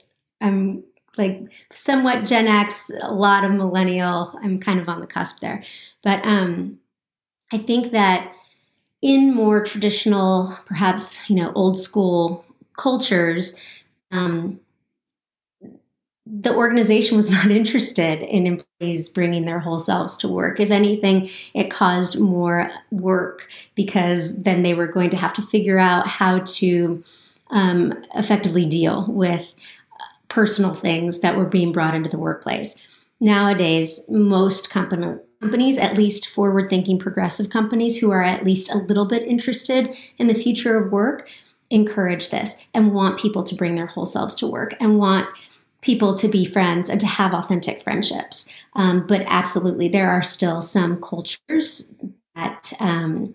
I'm 0.40 0.82
like 1.18 1.52
somewhat 1.70 2.24
Gen 2.24 2.46
X, 2.46 2.90
a 3.02 3.12
lot 3.12 3.44
of 3.44 3.52
millennial. 3.52 4.38
I'm 4.42 4.58
kind 4.58 4.80
of 4.80 4.88
on 4.88 5.00
the 5.00 5.06
cusp 5.06 5.40
there, 5.40 5.62
but 6.02 6.24
um, 6.24 6.78
I 7.52 7.58
think 7.58 7.92
that 7.92 8.32
in 9.02 9.34
more 9.34 9.62
traditional, 9.62 10.56
perhaps 10.64 11.28
you 11.28 11.36
know, 11.36 11.52
old 11.54 11.78
school 11.78 12.44
cultures, 12.76 13.60
um, 14.10 14.60
the 16.26 16.54
organization 16.54 17.16
was 17.16 17.30
not 17.30 17.50
interested 17.50 18.22
in 18.22 18.46
employees 18.46 19.08
bringing 19.08 19.44
their 19.44 19.60
whole 19.60 19.78
selves 19.78 20.16
to 20.18 20.28
work. 20.28 20.60
If 20.60 20.70
anything, 20.70 21.28
it 21.52 21.70
caused 21.70 22.18
more 22.18 22.70
work 22.90 23.48
because 23.74 24.42
then 24.42 24.62
they 24.62 24.74
were 24.74 24.86
going 24.86 25.10
to 25.10 25.16
have 25.16 25.32
to 25.34 25.42
figure 25.42 25.78
out 25.78 26.06
how 26.06 26.40
to 26.40 27.02
um, 27.50 28.02
effectively 28.14 28.66
deal 28.66 29.06
with 29.08 29.54
personal 30.28 30.74
things 30.74 31.20
that 31.20 31.36
were 31.36 31.44
being 31.44 31.72
brought 31.72 31.94
into 31.94 32.10
the 32.10 32.18
workplace. 32.18 32.82
Nowadays, 33.20 34.04
most 34.08 34.70
company, 34.70 35.18
companies, 35.40 35.78
at 35.78 35.96
least 35.96 36.26
forward 36.26 36.68
thinking 36.68 36.98
progressive 36.98 37.50
companies 37.50 37.98
who 37.98 38.10
are 38.10 38.22
at 38.22 38.44
least 38.44 38.70
a 38.70 38.78
little 38.78 39.06
bit 39.06 39.22
interested 39.22 39.96
in 40.18 40.26
the 40.26 40.34
future 40.34 40.76
of 40.76 40.90
work, 40.90 41.30
encourage 41.70 42.30
this 42.30 42.64
and 42.74 42.92
want 42.92 43.20
people 43.20 43.44
to 43.44 43.54
bring 43.54 43.74
their 43.74 43.86
whole 43.86 44.06
selves 44.06 44.34
to 44.34 44.46
work 44.46 44.74
and 44.80 44.98
want 44.98 45.28
people 45.84 46.14
to 46.14 46.28
be 46.28 46.46
friends 46.46 46.88
and 46.88 46.98
to 46.98 47.06
have 47.06 47.34
authentic 47.34 47.82
friendships. 47.82 48.50
Um, 48.74 49.06
but 49.06 49.22
absolutely, 49.26 49.88
there 49.88 50.10
are 50.10 50.22
still 50.22 50.62
some 50.62 51.00
cultures 51.00 51.94
that 52.34 52.72
um, 52.80 53.34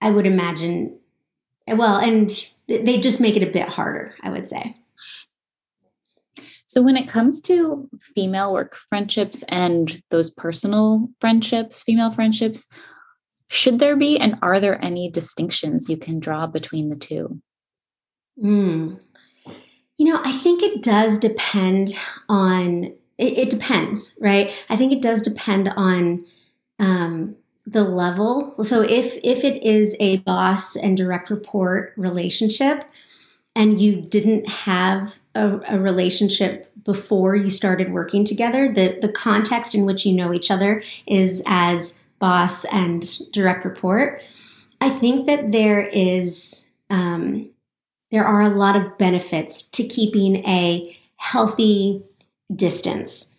I 0.00 0.10
would 0.10 0.26
imagine, 0.26 0.98
well, 1.68 1.96
and 1.96 2.28
they 2.66 3.00
just 3.00 3.20
make 3.20 3.36
it 3.36 3.46
a 3.46 3.52
bit 3.52 3.68
harder, 3.68 4.14
I 4.22 4.30
would 4.30 4.48
say. 4.48 4.74
So, 6.66 6.82
when 6.82 6.96
it 6.96 7.06
comes 7.08 7.40
to 7.42 7.88
female 8.00 8.52
work 8.52 8.74
friendships 8.74 9.44
and 9.48 10.02
those 10.10 10.30
personal 10.30 11.08
friendships, 11.20 11.84
female 11.84 12.10
friendships, 12.10 12.66
should 13.48 13.78
there 13.78 13.96
be 13.96 14.18
and 14.18 14.38
are 14.42 14.58
there 14.58 14.82
any 14.84 15.10
distinctions 15.10 15.88
you 15.88 15.98
can 15.98 16.18
draw 16.18 16.46
between 16.46 16.88
the 16.88 16.96
two? 16.96 17.40
Mm. 18.42 18.98
You 19.98 20.12
know, 20.12 20.20
I 20.24 20.32
think 20.32 20.62
it 20.62 20.82
does 20.82 21.18
depend 21.18 21.94
on, 22.28 22.84
it, 23.18 23.38
it 23.38 23.50
depends, 23.50 24.16
right? 24.20 24.52
I 24.68 24.76
think 24.76 24.92
it 24.92 25.02
does 25.02 25.22
depend 25.22 25.68
on 25.76 26.24
um, 26.78 27.36
the 27.66 27.84
level. 27.84 28.56
So 28.64 28.82
if 28.82 29.18
if 29.22 29.44
it 29.44 29.62
is 29.62 29.96
a 30.00 30.18
boss 30.18 30.74
and 30.74 30.96
direct 30.96 31.30
report 31.30 31.92
relationship, 31.96 32.84
and 33.54 33.80
you 33.80 34.00
didn't 34.00 34.48
have 34.48 35.18
a, 35.34 35.60
a, 35.68 35.78
relationship 35.78 36.72
before 36.84 37.36
you 37.36 37.50
started 37.50 37.92
working 37.92 38.24
together, 38.24 38.72
the, 38.72 38.98
the 39.00 39.12
context 39.12 39.74
in 39.74 39.84
which 39.84 40.06
you 40.06 40.14
know 40.14 40.32
each 40.32 40.50
other 40.50 40.82
is 41.06 41.42
as 41.46 42.00
boss 42.18 42.64
and 42.66 43.04
direct 43.32 43.64
report. 43.64 44.22
I 44.80 44.88
think 44.88 45.26
that 45.26 45.52
there 45.52 45.82
is 45.82 46.70
um, 46.90 47.50
there 48.12 48.24
are 48.24 48.42
a 48.42 48.50
lot 48.50 48.76
of 48.76 48.96
benefits 48.98 49.62
to 49.62 49.82
keeping 49.82 50.46
a 50.46 50.96
healthy 51.16 52.04
distance. 52.54 53.32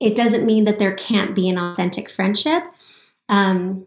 It 0.00 0.16
doesn't 0.16 0.46
mean 0.46 0.64
that 0.64 0.80
there 0.80 0.94
can't 0.94 1.34
be 1.34 1.48
an 1.48 1.58
authentic 1.58 2.10
friendship. 2.10 2.64
Um, 3.28 3.86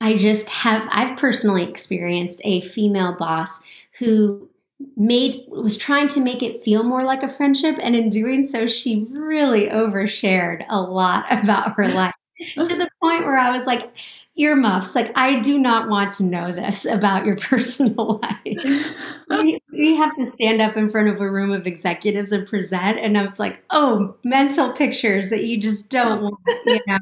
I 0.00 0.16
just 0.16 0.48
have 0.48 0.88
I've 0.90 1.16
personally 1.16 1.62
experienced 1.62 2.40
a 2.42 2.62
female 2.62 3.14
boss 3.14 3.62
who 3.98 4.48
made 4.96 5.44
was 5.46 5.76
trying 5.76 6.08
to 6.08 6.20
make 6.20 6.42
it 6.42 6.62
feel 6.62 6.82
more 6.82 7.04
like 7.04 7.22
a 7.22 7.28
friendship 7.28 7.78
and 7.80 7.94
in 7.94 8.08
doing 8.08 8.44
so 8.44 8.66
she 8.66 9.06
really 9.12 9.68
overshared 9.68 10.64
a 10.68 10.80
lot 10.80 11.24
about 11.30 11.74
her 11.76 11.88
life 11.88 12.14
to 12.54 12.64
the 12.64 12.88
point 13.00 13.24
where 13.24 13.38
I 13.38 13.52
was 13.52 13.64
like 13.64 13.92
earmuffs 14.36 14.94
like 14.94 15.12
I 15.16 15.40
do 15.40 15.58
not 15.58 15.88
want 15.88 16.12
to 16.12 16.24
know 16.24 16.52
this 16.52 16.84
about 16.86 17.26
your 17.26 17.36
personal 17.40 18.20
life. 18.22 18.94
we, 19.30 19.58
we 19.72 19.96
have 19.96 20.14
to 20.16 20.26
stand 20.26 20.60
up 20.62 20.76
in 20.76 20.90
front 20.90 21.08
of 21.08 21.20
a 21.20 21.30
room 21.30 21.52
of 21.52 21.66
executives 21.66 22.32
and 22.32 22.46
present 22.46 22.98
and 22.98 23.16
I 23.18 23.24
was 23.24 23.38
like, 23.38 23.62
"Oh, 23.70 24.16
mental 24.24 24.72
pictures 24.72 25.30
that 25.30 25.44
you 25.44 25.60
just 25.60 25.90
don't 25.90 26.22
want, 26.22 26.38
you 26.66 26.80
know." 26.86 26.98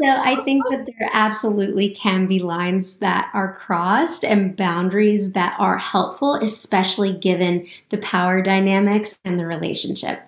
So 0.00 0.06
I 0.06 0.36
think 0.44 0.62
that 0.70 0.86
there 0.86 1.10
absolutely 1.12 1.90
can 1.90 2.28
be 2.28 2.38
lines 2.38 2.98
that 2.98 3.30
are 3.34 3.52
crossed 3.52 4.24
and 4.24 4.54
boundaries 4.54 5.32
that 5.32 5.56
are 5.58 5.76
helpful, 5.76 6.34
especially 6.34 7.12
given 7.12 7.66
the 7.90 7.98
power 7.98 8.40
dynamics 8.40 9.18
and 9.24 9.40
the 9.40 9.46
relationship. 9.46 10.20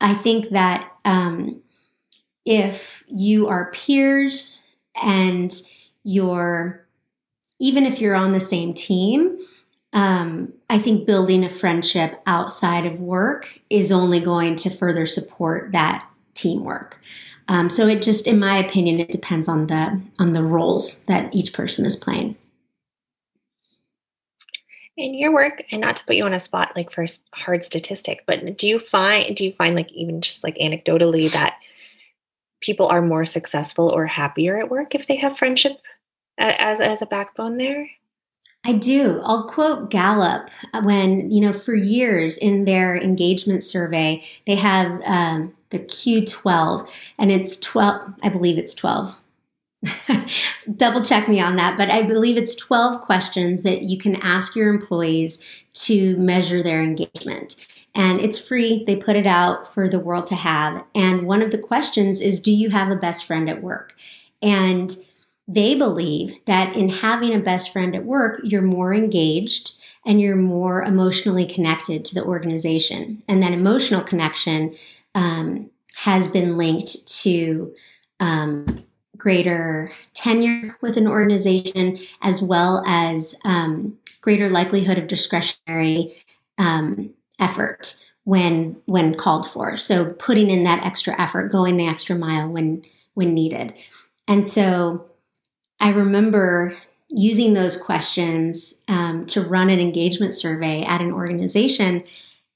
I 0.00 0.14
think 0.14 0.50
that 0.50 0.90
um, 1.04 1.60
if 2.46 3.04
you 3.08 3.48
are 3.48 3.70
peers 3.72 4.61
and 5.00 5.52
you're, 6.04 6.86
even 7.58 7.86
if 7.86 8.00
you're 8.00 8.16
on 8.16 8.32
the 8.32 8.40
same 8.40 8.74
team, 8.74 9.38
um, 9.92 10.52
I 10.70 10.78
think 10.78 11.06
building 11.06 11.44
a 11.44 11.48
friendship 11.48 12.20
outside 12.26 12.86
of 12.86 12.98
work 13.00 13.58
is 13.68 13.92
only 13.92 14.20
going 14.20 14.56
to 14.56 14.70
further 14.70 15.06
support 15.06 15.72
that 15.72 16.08
teamwork. 16.34 17.00
Um, 17.48 17.68
so 17.68 17.86
it 17.86 18.02
just, 18.02 18.26
in 18.26 18.38
my 18.38 18.56
opinion, 18.56 19.00
it 19.00 19.10
depends 19.10 19.48
on 19.48 19.66
the 19.66 20.00
on 20.18 20.32
the 20.32 20.42
roles 20.42 21.04
that 21.06 21.34
each 21.34 21.52
person 21.52 21.84
is 21.84 21.96
playing. 21.96 22.36
In 24.96 25.14
your 25.14 25.32
work, 25.32 25.62
and 25.70 25.80
not 25.80 25.96
to 25.96 26.04
put 26.04 26.16
you 26.16 26.24
on 26.24 26.34
a 26.34 26.40
spot 26.40 26.72
like 26.76 26.90
for 26.90 27.02
a 27.02 27.08
hard 27.34 27.64
statistic, 27.64 28.22
but 28.26 28.56
do 28.56 28.68
you 28.68 28.78
find 28.78 29.36
do 29.36 29.44
you 29.44 29.52
find 29.52 29.74
like 29.74 29.90
even 29.92 30.20
just 30.20 30.44
like 30.44 30.56
anecdotally 30.56 31.30
that 31.32 31.56
people 32.62 32.86
are 32.86 33.02
more 33.02 33.24
successful 33.24 33.88
or 33.88 34.06
happier 34.06 34.58
at 34.58 34.70
work 34.70 34.94
if 34.94 35.06
they 35.06 35.16
have 35.16 35.36
friendship 35.36 35.78
as 36.38 36.80
as 36.80 37.02
a 37.02 37.06
backbone 37.06 37.58
there? 37.58 37.90
I 38.64 38.72
do. 38.74 39.20
I'll 39.24 39.48
quote 39.48 39.90
Gallup 39.90 40.48
when, 40.84 41.32
you 41.32 41.40
know, 41.40 41.52
for 41.52 41.74
years 41.74 42.38
in 42.38 42.64
their 42.64 42.96
engagement 42.96 43.64
survey, 43.64 44.22
they 44.46 44.54
have 44.54 45.02
um, 45.04 45.52
the 45.70 45.80
Q12, 45.80 46.88
and 47.18 47.32
it's 47.32 47.56
12, 47.56 48.14
I 48.22 48.28
believe 48.28 48.58
it's 48.58 48.74
12. 48.74 49.16
Double 50.76 51.02
check 51.02 51.28
me 51.28 51.40
on 51.40 51.56
that, 51.56 51.76
but 51.76 51.90
I 51.90 52.02
believe 52.02 52.36
it's 52.36 52.54
12 52.54 53.00
questions 53.00 53.62
that 53.62 53.82
you 53.82 53.98
can 53.98 54.14
ask 54.16 54.54
your 54.54 54.68
employees 54.68 55.44
to 55.74 56.16
measure 56.18 56.62
their 56.62 56.80
engagement. 56.80 57.66
And 57.94 58.20
it's 58.20 58.38
free, 58.38 58.84
they 58.86 58.96
put 58.96 59.16
it 59.16 59.26
out 59.26 59.72
for 59.72 59.88
the 59.88 59.98
world 59.98 60.26
to 60.28 60.34
have. 60.34 60.84
And 60.94 61.26
one 61.26 61.42
of 61.42 61.50
the 61.50 61.58
questions 61.58 62.20
is 62.20 62.40
Do 62.40 62.50
you 62.50 62.70
have 62.70 62.90
a 62.90 62.96
best 62.96 63.26
friend 63.26 63.50
at 63.50 63.62
work? 63.62 63.94
And 64.40 64.96
they 65.46 65.74
believe 65.74 66.34
that 66.46 66.76
in 66.76 66.88
having 66.88 67.34
a 67.34 67.38
best 67.38 67.72
friend 67.72 67.94
at 67.94 68.04
work, 68.04 68.40
you're 68.44 68.62
more 68.62 68.94
engaged 68.94 69.72
and 70.06 70.20
you're 70.20 70.36
more 70.36 70.82
emotionally 70.82 71.46
connected 71.46 72.04
to 72.04 72.14
the 72.14 72.24
organization. 72.24 73.20
And 73.28 73.42
that 73.42 73.52
emotional 73.52 74.02
connection 74.02 74.74
um, 75.14 75.70
has 75.96 76.28
been 76.28 76.56
linked 76.56 77.06
to 77.22 77.74
um, 78.20 78.84
greater 79.16 79.92
tenure 80.14 80.76
with 80.80 80.96
an 80.96 81.06
organization 81.06 81.98
as 82.22 82.42
well 82.42 82.82
as 82.86 83.38
um, 83.44 83.98
greater 84.20 84.48
likelihood 84.48 84.98
of 84.98 85.06
discretionary 85.06 86.16
um, 86.58 87.12
effort 87.42 88.06
when 88.24 88.76
when 88.86 89.14
called 89.14 89.48
for 89.48 89.76
so 89.76 90.12
putting 90.14 90.50
in 90.50 90.64
that 90.64 90.84
extra 90.84 91.20
effort 91.20 91.50
going 91.50 91.76
the 91.76 91.86
extra 91.86 92.16
mile 92.16 92.48
when 92.48 92.82
when 93.14 93.34
needed 93.34 93.74
and 94.28 94.46
so 94.46 95.04
i 95.80 95.90
remember 95.90 96.76
using 97.12 97.52
those 97.52 97.76
questions 97.76 98.80
um, 98.88 99.26
to 99.26 99.42
run 99.42 99.70
an 99.70 99.80
engagement 99.80 100.34
survey 100.34 100.82
at 100.82 101.00
an 101.00 101.12
organization. 101.12 102.02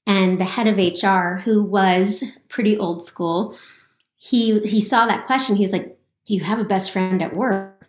And 0.06 0.40
the 0.40 0.44
head 0.44 0.66
of 0.66 0.76
HR, 0.76 1.40
who 1.40 1.62
was 1.62 2.24
pretty 2.48 2.78
old 2.78 3.04
school, 3.04 3.56
he 4.16 4.60
he 4.60 4.80
saw 4.80 5.06
that 5.06 5.26
question. 5.26 5.56
He 5.56 5.62
was 5.62 5.72
like, 5.72 5.98
"Do 6.26 6.34
you 6.34 6.40
have 6.40 6.58
a 6.58 6.64
best 6.64 6.90
friend 6.90 7.22
at 7.22 7.34
work? 7.34 7.88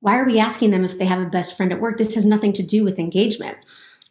Why 0.00 0.18
are 0.18 0.24
we 0.24 0.38
asking 0.38 0.70
them 0.70 0.84
if 0.84 0.98
they 0.98 1.06
have 1.06 1.20
a 1.20 1.26
best 1.26 1.56
friend 1.56 1.72
at 1.72 1.80
work? 1.80 1.98
This 1.98 2.14
has 2.14 2.26
nothing 2.26 2.52
to 2.54 2.62
do 2.62 2.84
with 2.84 2.98
engagement." 2.98 3.56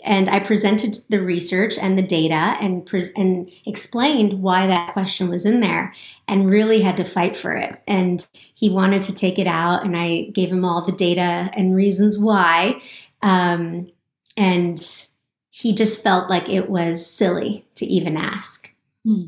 And 0.05 0.29
I 0.29 0.39
presented 0.39 0.97
the 1.09 1.21
research 1.21 1.77
and 1.79 1.97
the 1.97 2.03
data 2.03 2.55
and, 2.61 2.85
pre- 2.85 3.11
and 3.17 3.51
explained 3.65 4.41
why 4.41 4.67
that 4.67 4.93
question 4.93 5.29
was 5.29 5.45
in 5.45 5.59
there 5.59 5.93
and 6.27 6.49
really 6.49 6.81
had 6.81 6.95
to 6.97 7.03
fight 7.03 7.35
for 7.35 7.53
it. 7.53 7.81
And 7.87 8.25
he 8.53 8.69
wanted 8.69 9.01
to 9.03 9.13
take 9.13 9.39
it 9.39 9.47
out, 9.47 9.83
and 9.83 9.97
I 9.97 10.29
gave 10.31 10.51
him 10.51 10.63
all 10.63 10.85
the 10.85 10.91
data 10.91 11.49
and 11.53 11.75
reasons 11.75 12.17
why. 12.19 12.81
Um, 13.21 13.91
and 14.37 14.79
he 15.49 15.73
just 15.73 16.03
felt 16.03 16.29
like 16.29 16.49
it 16.49 16.69
was 16.69 17.05
silly 17.05 17.65
to 17.75 17.85
even 17.85 18.15
ask. 18.15 18.71
Hmm. 19.03 19.25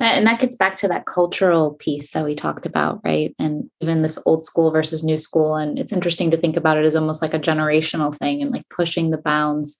And 0.00 0.26
that 0.26 0.40
gets 0.40 0.56
back 0.56 0.76
to 0.76 0.88
that 0.88 1.06
cultural 1.06 1.74
piece 1.74 2.10
that 2.10 2.24
we 2.24 2.34
talked 2.34 2.66
about, 2.66 3.00
right? 3.04 3.34
And 3.38 3.70
even 3.80 4.02
this 4.02 4.18
old 4.26 4.44
school 4.44 4.70
versus 4.70 5.02
new 5.02 5.16
school. 5.16 5.56
And 5.56 5.78
it's 5.78 5.92
interesting 5.92 6.30
to 6.30 6.36
think 6.36 6.56
about 6.56 6.76
it 6.76 6.84
as 6.84 6.96
almost 6.96 7.22
like 7.22 7.34
a 7.34 7.38
generational 7.38 8.14
thing 8.14 8.42
and 8.42 8.50
like 8.50 8.68
pushing 8.68 9.10
the 9.10 9.18
bounds. 9.18 9.78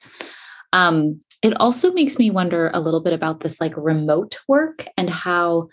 Um, 0.73 1.21
it 1.43 1.53
also 1.61 1.93
makes 1.93 2.19
me 2.19 2.31
wonder 2.31 2.71
a 2.73 2.81
little 2.81 3.03
bit 3.03 3.13
about 3.13 3.41
this 3.41 3.61
like 3.61 3.75
remote 3.77 4.41
work 4.49 4.87
and 4.97 5.11
how 5.11 5.69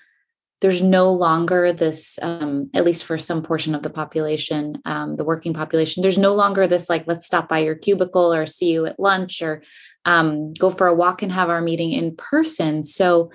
there's 0.60 0.82
no 0.82 1.12
longer 1.12 1.74
this 1.74 2.20
um, 2.22 2.70
at 2.76 2.86
least 2.86 3.04
for 3.04 3.18
some 3.18 3.42
portion 3.42 3.74
of 3.74 3.82
the 3.82 3.90
population 3.90 4.80
um, 4.86 5.16
the 5.16 5.24
working 5.24 5.54
population 5.54 6.02
there's 6.02 6.20
no 6.20 6.36
longer 6.36 6.68
this 6.68 6.88
like 6.88 7.04
let's 7.08 7.26
stop 7.26 7.50
by 7.50 7.58
your 7.58 7.74
cubicle 7.74 8.32
or 8.32 8.46
see 8.46 8.72
you 8.72 8.86
at 8.86 9.00
lunch 9.00 9.42
or 9.42 9.64
um, 10.06 10.54
go 10.54 10.70
for 10.70 10.86
a 10.88 10.94
walk 10.94 11.24
and 11.24 11.32
have 11.32 11.50
our 11.50 11.62
meeting 11.62 11.92
in 11.92 12.16
person 12.16 12.84
so 12.84 13.32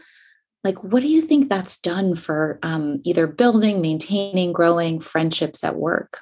like 0.66 0.82
what 0.82 1.00
do 1.00 1.08
you 1.08 1.22
think 1.22 1.48
that's 1.48 1.76
done 1.76 2.16
for 2.16 2.58
um, 2.64 3.00
either 3.04 3.28
building 3.28 3.80
maintaining 3.80 4.52
growing 4.52 4.98
friendships 4.98 5.62
at 5.62 5.76
work? 5.76 6.18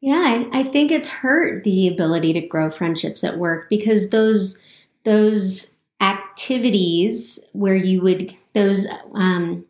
Yeah 0.00 0.48
I, 0.52 0.60
I 0.60 0.62
think 0.64 0.90
it's 0.90 1.08
hurt 1.08 1.62
the 1.62 1.86
ability 1.86 2.32
to 2.32 2.40
grow 2.40 2.70
friendships 2.70 3.22
at 3.22 3.38
work 3.38 3.70
because 3.70 4.10
those 4.10 4.62
those 5.04 5.76
activities 6.00 7.38
where 7.52 7.76
you 7.76 8.02
would 8.02 8.34
those 8.52 8.88
um, 9.14 9.64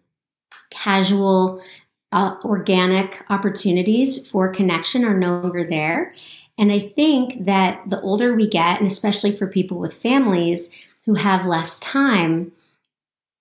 casual 0.71 1.63
uh, 2.13 2.37
organic 2.45 3.23
opportunities 3.29 4.29
for 4.31 4.49
connection 4.49 5.05
are 5.05 5.17
no 5.17 5.41
longer 5.41 5.65
there. 5.65 6.15
And 6.57 6.73
i 6.73 6.79
think 6.79 7.45
that 7.45 7.83
the 7.87 8.01
older 8.01 8.35
we 8.35 8.49
get 8.49 8.81
and 8.81 8.87
especially 8.87 9.37
for 9.37 9.47
people 9.47 9.79
with 9.79 9.93
families 9.93 10.75
who 11.05 11.15
have 11.15 11.45
less 11.45 11.79
time 11.81 12.53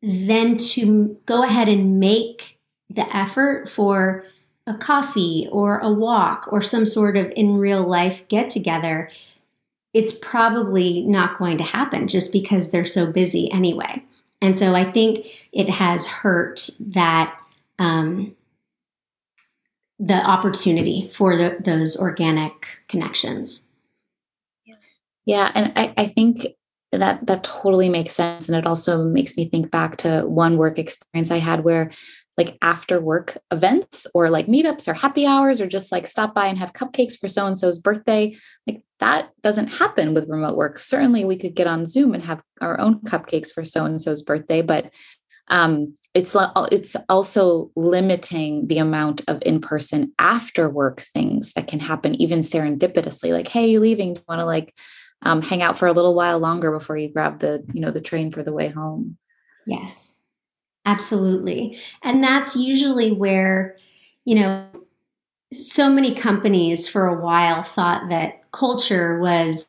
then 0.06 0.56
to 0.56 1.18
go 1.26 1.44
ahead 1.44 1.68
and 1.68 2.00
make 2.00 2.60
the 2.92 3.16
effort 3.16 3.68
for 3.68 4.24
a 4.68 4.76
coffee 4.76 5.48
or 5.52 5.80
a 5.80 5.92
walk 5.92 6.48
or 6.52 6.62
some 6.62 6.86
sort 6.86 7.18
of 7.18 7.34
in 7.36 7.56
real 7.56 7.84
life 7.84 8.28
get 8.28 8.52
together, 8.52 9.10
it's 9.94 10.14
probably 10.14 11.02
not 11.04 11.40
going 11.40 11.58
to 11.58 11.64
happen 11.64 12.08
just 12.08 12.32
because 12.32 12.70
they're 12.70 12.86
so 12.86 13.12
busy 13.12 13.52
anyway. 13.52 14.04
And 14.42 14.60
so 14.60 14.76
I 14.76 14.84
think 14.84 15.26
it 15.52 15.70
has 15.70 16.06
hurt 16.06 16.70
that 16.80 17.36
um, 17.80 18.36
the 19.98 20.24
opportunity 20.24 21.10
for 21.14 21.36
the, 21.36 21.58
those 21.60 21.98
organic 22.00 22.68
connections. 22.88 23.68
Yeah, 25.26 25.52
and 25.56 25.74
I, 25.76 25.94
I 25.98 26.08
think 26.08 26.55
that 26.98 27.26
that 27.28 27.44
totally 27.44 27.90
makes 27.90 28.14
sense. 28.14 28.48
And 28.48 28.58
it 28.58 28.68
also 28.68 29.04
makes 29.04 29.36
me 29.38 29.50
think 29.50 29.72
back 29.72 29.98
to 29.98 30.22
one 30.22 30.58
work 30.58 30.80
experience 30.80 31.32
i 31.32 31.38
had 31.38 31.64
where 31.64 31.92
like 32.38 32.58
after 32.62 33.00
work 33.00 33.38
events 33.52 34.06
or 34.14 34.30
like 34.30 34.48
meetups 34.48 34.88
or 34.88 34.94
happy 34.94 35.26
hours 35.26 35.62
or 35.62 35.68
just 35.68 35.92
like 35.92 36.06
stop 36.06 36.36
by 36.36 36.48
and 36.48 36.58
have 36.58 36.74
cupcakes 36.74 37.18
for 37.18 37.28
so 37.28 37.46
and 37.48 37.58
so's 37.58 37.80
birthday 37.80 38.36
like 38.68 38.82
that 39.00 39.30
doesn't 39.42 39.68
happen 39.68 40.14
with 40.14 40.30
remote 40.30 40.56
work. 40.56 40.80
Certainly 40.80 41.26
we 41.26 41.36
could 41.36 41.54
get 41.54 41.68
on 41.68 41.86
zoom 41.86 42.14
and 42.14 42.24
have 42.24 42.42
our 42.62 42.80
own 42.80 43.00
cupcakes 43.02 43.52
for 43.52 43.64
so 43.64 43.86
and 43.86 44.02
so's 44.02 44.22
birthday 44.22 44.62
but 44.62 44.92
um 45.50 45.96
it's 46.14 46.36
it's 46.72 46.96
also 47.10 47.72
limiting 47.76 48.68
the 48.68 48.78
amount 48.78 49.22
of 49.28 49.42
in-person 49.46 50.14
after 50.18 50.70
work 50.70 51.02
things 51.14 51.52
that 51.54 51.68
can 51.68 51.82
happen 51.82 52.16
even 52.16 52.40
serendipitously. 52.40 53.34
Like 53.34 53.48
hey 53.48 53.68
you 53.68 53.80
leaving. 53.80 54.14
Do 54.14 54.22
you 54.22 54.26
want 54.28 54.40
to 54.40 54.46
like 54.46 54.74
um, 55.26 55.42
hang 55.42 55.62
out 55.62 55.78
for 55.78 55.88
a 55.88 55.94
little 55.94 56.14
while 56.14 56.40
longer 56.40 56.72
before 56.72 56.96
you 56.96 57.10
grab 57.10 57.40
the 57.40 57.64
you 57.74 57.82
know 57.82 57.92
the 57.92 58.00
train 58.00 58.32
for 58.32 58.44
the 58.44 58.54
way 58.54 58.70
home. 58.70 59.18
Yes. 59.66 60.14
Absolutely. 60.86 61.80
And 62.04 62.24
that's 62.24 62.56
usually 62.56 63.12
where 63.12 63.76
you 64.24 64.36
know 64.36 64.68
so 65.52 65.90
many 65.90 66.14
companies 66.14 66.88
for 66.88 67.08
a 67.08 67.20
while 67.20 67.64
thought 67.64 68.10
that 68.10 68.52
culture 68.52 69.20
was 69.20 69.68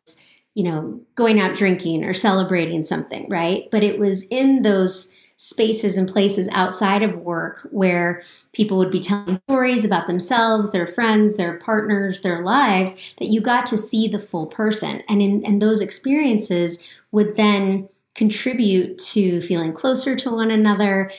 you 0.55 0.65
know 0.65 1.01
going 1.15 1.41
out 1.41 1.57
drinking 1.57 2.05
or 2.05 2.13
celebrating 2.13 2.85
something 2.85 3.27
right? 3.31 3.65
But 3.73 3.83
it 3.83 3.99
was 3.99 4.25
in 4.29 4.63
those 4.63 5.16
spaces 5.37 5.99
and 5.99 6.09
places 6.09 6.49
outside 6.53 7.03
of 7.03 7.19
work 7.19 7.69
where 7.71 8.23
people 8.53 8.79
would 8.79 8.91
be 8.91 9.01
telling 9.01 9.41
stories 9.49 9.85
about 9.85 10.07
themselves, 10.07 10.73
their 10.73 10.87
friends, 10.87 11.37
their 11.37 11.59
partners, 11.59 12.23
their 12.23 12.43
lives, 12.43 13.15
that 13.19 13.29
you 13.29 13.41
got 13.41 13.67
to 13.67 13.77
see 13.77 14.09
the 14.09 14.19
full 14.19 14.47
person. 14.47 15.03
And 15.09 15.21
in 15.21 15.45
and 15.45 15.61
those 15.61 15.81
experiences 15.81 16.85
would 17.13 17.37
then 17.37 17.89
contribute 18.15 18.97
to 18.97 19.43
feeling 19.43 19.75
closer 19.75 20.17
to 20.17 20.31
one 20.31 20.51
another, 20.51 21.11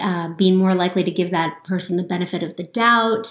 uh, 0.00 0.28
being 0.30 0.56
more 0.56 0.74
likely 0.74 1.04
to 1.04 1.10
give 1.10 1.30
that 1.30 1.62
person 1.62 1.98
the 1.98 2.02
benefit 2.02 2.42
of 2.42 2.56
the 2.56 2.62
doubt. 2.64 3.30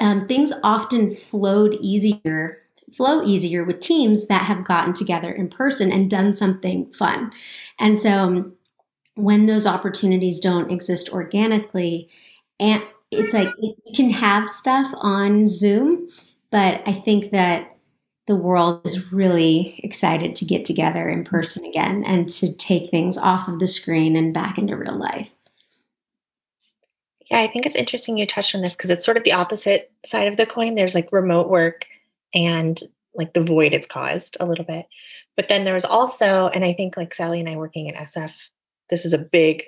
Um, 0.00 0.26
things 0.26 0.52
often 0.64 1.14
flowed 1.14 1.76
easier 1.80 2.58
flow 2.96 3.22
easier 3.22 3.62
with 3.62 3.78
teams 3.78 4.26
that 4.26 4.42
have 4.42 4.64
gotten 4.64 4.92
together 4.92 5.30
in 5.30 5.48
person 5.48 5.92
and 5.92 6.10
done 6.10 6.34
something 6.34 6.92
fun. 6.92 7.30
And 7.78 7.96
so 7.96 8.10
um, 8.10 8.56
when 9.22 9.46
those 9.46 9.66
opportunities 9.66 10.40
don't 10.40 10.70
exist 10.70 11.10
organically 11.10 12.08
and 12.58 12.82
it's 13.10 13.34
like 13.34 13.48
you 13.58 13.74
can 13.94 14.10
have 14.10 14.48
stuff 14.48 14.86
on 14.98 15.48
zoom 15.48 16.08
but 16.50 16.82
i 16.86 16.92
think 16.92 17.30
that 17.30 17.70
the 18.30 18.36
world 18.36 18.80
is 18.86 19.12
really 19.12 19.80
excited 19.82 20.36
to 20.36 20.44
get 20.44 20.64
together 20.64 21.08
in 21.08 21.24
person 21.24 21.64
again 21.64 22.04
and 22.04 22.28
to 22.28 22.54
take 22.54 22.88
things 22.88 23.18
off 23.18 23.48
of 23.48 23.58
the 23.58 23.66
screen 23.66 24.14
and 24.14 24.32
back 24.32 24.56
into 24.56 24.76
real 24.76 24.96
life. 24.96 25.34
Yeah 27.28 27.40
i 27.40 27.48
think 27.48 27.66
it's 27.66 27.74
interesting 27.74 28.16
you 28.16 28.26
touched 28.26 28.54
on 28.54 28.62
this 28.62 28.76
because 28.76 28.88
it's 28.88 29.04
sort 29.04 29.16
of 29.16 29.24
the 29.24 29.32
opposite 29.32 29.90
side 30.06 30.28
of 30.28 30.36
the 30.36 30.46
coin. 30.46 30.76
There's 30.76 30.94
like 30.94 31.10
remote 31.10 31.48
work 31.48 31.86
and 32.32 32.80
like 33.16 33.34
the 33.34 33.42
void 33.42 33.74
it's 33.74 33.88
caused 33.88 34.36
a 34.38 34.46
little 34.46 34.64
bit. 34.64 34.86
But 35.36 35.48
then 35.48 35.64
there 35.64 35.74
was 35.74 35.84
also 35.84 36.46
and 36.48 36.64
i 36.64 36.72
think 36.72 36.96
like 36.96 37.12
sally 37.12 37.40
and 37.40 37.48
i 37.48 37.56
working 37.56 37.88
at 37.88 38.08
sf 38.08 38.30
this 38.90 39.04
is 39.04 39.12
a 39.12 39.18
big 39.18 39.64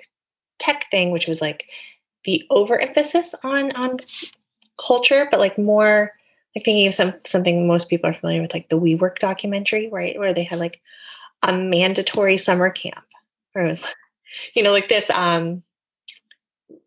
tech 0.59 0.85
thing, 0.91 1.11
which 1.11 1.27
was 1.27 1.41
like 1.41 1.65
the 2.25 2.43
overemphasis 2.49 3.33
on 3.43 3.71
on 3.73 3.97
culture, 4.79 5.27
but 5.31 5.39
like 5.39 5.57
more 5.57 6.11
like 6.55 6.65
thinking 6.65 6.87
of 6.87 6.93
some 6.93 7.13
something 7.25 7.67
most 7.67 7.89
people 7.89 8.09
are 8.09 8.13
familiar 8.13 8.41
with, 8.41 8.53
like 8.53 8.69
the 8.69 8.79
WeWork 8.79 9.19
documentary, 9.19 9.89
right? 9.91 10.17
Where 10.17 10.33
they 10.33 10.43
had 10.43 10.59
like 10.59 10.81
a 11.41 11.55
mandatory 11.57 12.37
summer 12.37 12.69
camp. 12.69 13.05
where 13.53 13.65
it 13.65 13.69
was 13.69 13.83
you 14.55 14.63
know, 14.63 14.71
like 14.71 14.89
this 14.89 15.09
um 15.11 15.63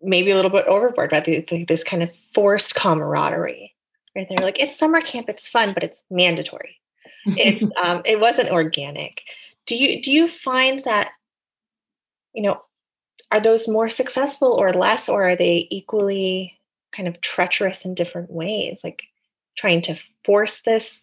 maybe 0.03 0.31
a 0.31 0.37
little 0.37 0.51
bit 0.51 0.67
overboard, 0.67 1.11
but 1.11 1.27
this 1.69 1.85
kind 1.85 2.03
of 2.03 2.11
forced 2.35 2.75
camaraderie. 2.75 3.75
Right? 4.15 4.27
They're 4.29 4.45
like, 4.45 4.61
it's 4.61 4.79
summer 4.79 5.01
camp, 5.01 5.29
it's 5.29 5.49
fun, 5.49 5.75
but 5.75 5.83
it's 5.83 6.03
mandatory. 6.11 6.81
It's 7.27 7.65
um 7.83 8.03
it 8.05 8.21
wasn't 8.21 8.51
organic. 8.51 9.23
Do 9.67 9.77
you 9.77 10.01
do 10.01 10.13
you 10.13 10.29
find 10.29 10.81
that 10.85 11.11
you 12.37 12.43
know, 12.43 12.63
are 13.33 13.41
those 13.41 13.67
more 13.67 13.91
successful 13.91 14.53
or 14.53 14.73
less, 14.73 15.09
or 15.09 15.29
are 15.29 15.37
they 15.37 15.67
equally 15.71 16.57
kind 16.93 17.09
of 17.09 17.21
treacherous 17.21 17.85
in 17.85 17.95
different 17.95 18.31
ways, 18.31 18.81
like 18.85 19.03
trying 19.57 19.83
to 19.83 19.97
force 20.25 20.61
this 20.65 21.01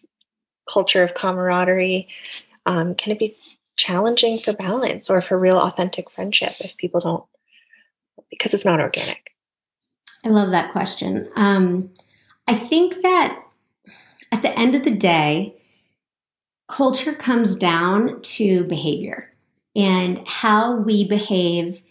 culture 0.70 1.02
of 1.02 1.14
camaraderie. 1.14 2.08
Um, 2.66 2.94
can 2.94 3.12
it 3.12 3.18
be 3.18 3.36
challenging 3.76 4.38
for 4.38 4.52
balance 4.54 5.10
or 5.10 5.20
for 5.20 5.38
real 5.38 5.58
authentic 5.58 6.10
friendship 6.10 6.54
if 6.60 6.76
people 6.76 7.00
don't, 7.00 7.24
because 8.30 8.54
it's 8.54 8.64
not 8.64 8.80
organic? 8.80 9.30
I 10.24 10.28
love 10.28 10.50
that 10.52 10.72
question. 10.72 11.28
Um, 11.36 11.90
I 12.48 12.54
think 12.54 13.02
that 13.02 13.42
at 14.32 14.42
the 14.42 14.58
end 14.58 14.74
of 14.74 14.84
the 14.84 14.90
day, 14.90 15.54
culture 16.68 17.12
comes 17.12 17.56
down 17.56 18.22
to 18.22 18.64
behavior 18.64 19.30
and 19.76 20.26
how 20.26 20.76
we 20.76 21.06
behave 21.06 21.82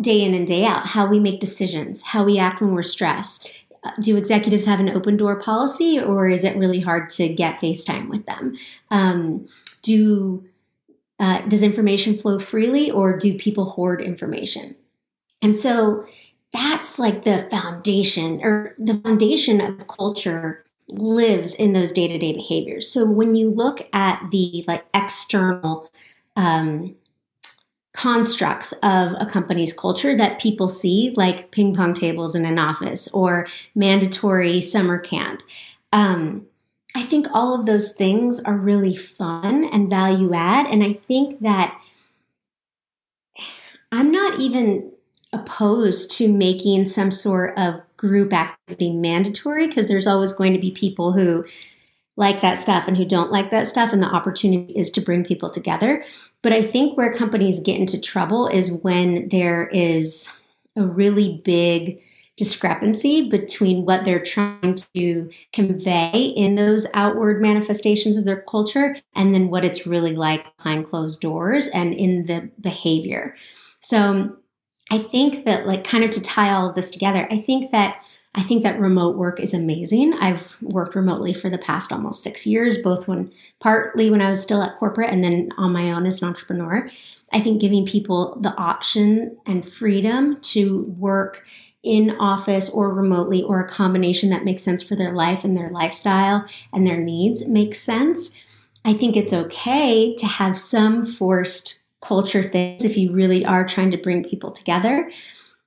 day 0.00 0.22
in 0.22 0.34
and 0.34 0.46
day 0.46 0.64
out, 0.64 0.86
how 0.86 1.06
we 1.06 1.20
make 1.20 1.40
decisions, 1.40 2.02
how 2.02 2.24
we 2.24 2.38
act 2.38 2.60
when 2.60 2.74
we're 2.74 2.82
stressed. 2.82 3.50
Uh, 3.84 3.92
do 4.00 4.16
executives 4.16 4.64
have 4.66 4.80
an 4.80 4.90
open 4.90 5.16
door 5.16 5.36
policy 5.36 5.98
or 5.98 6.28
is 6.28 6.44
it 6.44 6.56
really 6.56 6.80
hard 6.80 7.08
to 7.08 7.28
get 7.28 7.60
FaceTime 7.60 8.08
with 8.08 8.26
them? 8.26 8.56
Um, 8.90 9.46
do 9.82 10.44
uh, 11.18 11.40
does 11.42 11.62
information 11.62 12.18
flow 12.18 12.38
freely 12.38 12.90
or 12.90 13.16
do 13.16 13.38
people 13.38 13.70
hoard 13.70 14.02
information? 14.02 14.76
And 15.40 15.58
so 15.58 16.04
that's 16.52 16.98
like 16.98 17.24
the 17.24 17.38
foundation 17.50 18.40
or 18.42 18.74
the 18.78 18.94
foundation 18.94 19.60
of 19.60 19.86
culture 19.86 20.64
lives 20.88 21.54
in 21.54 21.72
those 21.72 21.90
day-to-day 21.90 22.32
behaviors 22.32 22.88
so 22.88 23.10
when 23.10 23.34
you 23.34 23.50
look 23.50 23.88
at 23.92 24.22
the 24.30 24.64
like 24.68 24.84
external 24.94 25.90
um, 26.36 26.94
constructs 27.92 28.72
of 28.82 29.14
a 29.18 29.26
company's 29.26 29.72
culture 29.72 30.16
that 30.16 30.40
people 30.40 30.68
see 30.68 31.12
like 31.16 31.50
ping 31.50 31.74
pong 31.74 31.94
tables 31.94 32.34
in 32.34 32.44
an 32.44 32.58
office 32.58 33.08
or 33.08 33.46
mandatory 33.74 34.60
summer 34.60 34.98
camp. 34.98 35.42
Um, 35.92 36.46
i 36.96 37.02
think 37.02 37.26
all 37.32 37.58
of 37.58 37.66
those 37.66 37.94
things 37.94 38.40
are 38.40 38.56
really 38.56 38.96
fun 38.96 39.68
and 39.72 39.90
value 39.90 40.32
add 40.34 40.66
and 40.66 40.82
i 40.82 40.94
think 40.94 41.40
that 41.40 41.78
i'm 43.92 44.10
not 44.10 44.40
even 44.40 44.90
opposed 45.32 46.10
to 46.10 46.32
making 46.32 46.84
some 46.84 47.10
sort 47.10 47.56
of 47.58 47.80
group 47.96 48.32
activity 48.32 48.92
mandatory 48.92 49.68
because 49.68 49.88
there's 49.88 50.06
always 50.06 50.32
going 50.32 50.52
to 50.52 50.58
be 50.58 50.70
people 50.70 51.12
who 51.12 51.44
like 52.16 52.40
that 52.40 52.58
stuff 52.58 52.88
and 52.88 52.96
who 52.96 53.04
don't 53.04 53.30
like 53.30 53.50
that 53.50 53.66
stuff 53.66 53.92
and 53.92 54.02
the 54.02 54.06
opportunity 54.06 54.72
is 54.72 54.90
to 54.90 55.00
bring 55.00 55.24
people 55.24 55.50
together. 55.50 56.04
But 56.42 56.52
i 56.52 56.62
think 56.62 56.96
where 56.96 57.12
companies 57.12 57.60
get 57.60 57.78
into 57.78 58.00
trouble 58.00 58.46
is 58.46 58.82
when 58.82 59.28
there 59.28 59.68
is 59.68 60.30
a 60.76 60.82
really 60.82 61.40
big 61.44 62.00
discrepancy 62.36 63.28
between 63.28 63.86
what 63.86 64.04
they're 64.04 64.22
trying 64.22 64.76
to 64.94 65.30
convey 65.52 66.34
in 66.36 66.54
those 66.54 66.86
outward 66.92 67.40
manifestations 67.40 68.16
of 68.16 68.24
their 68.24 68.42
culture 68.42 68.96
and 69.14 69.34
then 69.34 69.48
what 69.48 69.64
it's 69.64 69.86
really 69.86 70.14
like 70.14 70.54
behind 70.58 70.86
closed 70.86 71.20
doors 71.20 71.68
and 71.68 71.94
in 71.94 72.26
the 72.26 72.50
behavior. 72.60 73.34
So 73.80 74.36
I 74.90 74.98
think 74.98 75.46
that 75.46 75.66
like 75.66 75.84
kind 75.84 76.04
of 76.04 76.10
to 76.10 76.22
tie 76.22 76.50
all 76.50 76.68
of 76.68 76.76
this 76.76 76.90
together, 76.90 77.26
I 77.30 77.38
think 77.38 77.72
that 77.72 78.04
I 78.36 78.42
think 78.42 78.62
that 78.62 78.78
remote 78.78 79.16
work 79.16 79.40
is 79.40 79.54
amazing. 79.54 80.12
I've 80.14 80.60
worked 80.60 80.94
remotely 80.94 81.32
for 81.32 81.48
the 81.48 81.56
past 81.56 81.90
almost 81.90 82.22
6 82.22 82.46
years, 82.46 82.82
both 82.82 83.08
when 83.08 83.32
partly 83.60 84.10
when 84.10 84.20
I 84.20 84.28
was 84.28 84.42
still 84.42 84.62
at 84.62 84.76
corporate 84.76 85.10
and 85.10 85.24
then 85.24 85.50
on 85.56 85.72
my 85.72 85.90
own 85.90 86.04
as 86.04 86.20
an 86.20 86.28
entrepreneur. 86.28 86.88
I 87.32 87.40
think 87.40 87.60
giving 87.60 87.86
people 87.86 88.38
the 88.40 88.54
option 88.56 89.38
and 89.46 89.66
freedom 89.66 90.38
to 90.42 90.82
work 90.98 91.46
in 91.82 92.10
office 92.18 92.68
or 92.68 92.92
remotely 92.92 93.42
or 93.42 93.60
a 93.60 93.68
combination 93.68 94.28
that 94.30 94.44
makes 94.44 94.62
sense 94.62 94.82
for 94.82 94.96
their 94.96 95.14
life 95.14 95.42
and 95.44 95.56
their 95.56 95.70
lifestyle 95.70 96.44
and 96.72 96.86
their 96.86 96.98
needs 96.98 97.46
makes 97.46 97.78
sense. 97.78 98.32
I 98.84 98.92
think 98.92 99.16
it's 99.16 99.32
okay 99.32 100.14
to 100.16 100.26
have 100.26 100.58
some 100.58 101.06
forced 101.06 101.84
culture 102.02 102.42
things 102.42 102.84
if 102.84 102.96
you 102.96 103.12
really 103.12 103.44
are 103.44 103.66
trying 103.66 103.90
to 103.92 103.96
bring 103.96 104.22
people 104.22 104.50
together. 104.50 105.10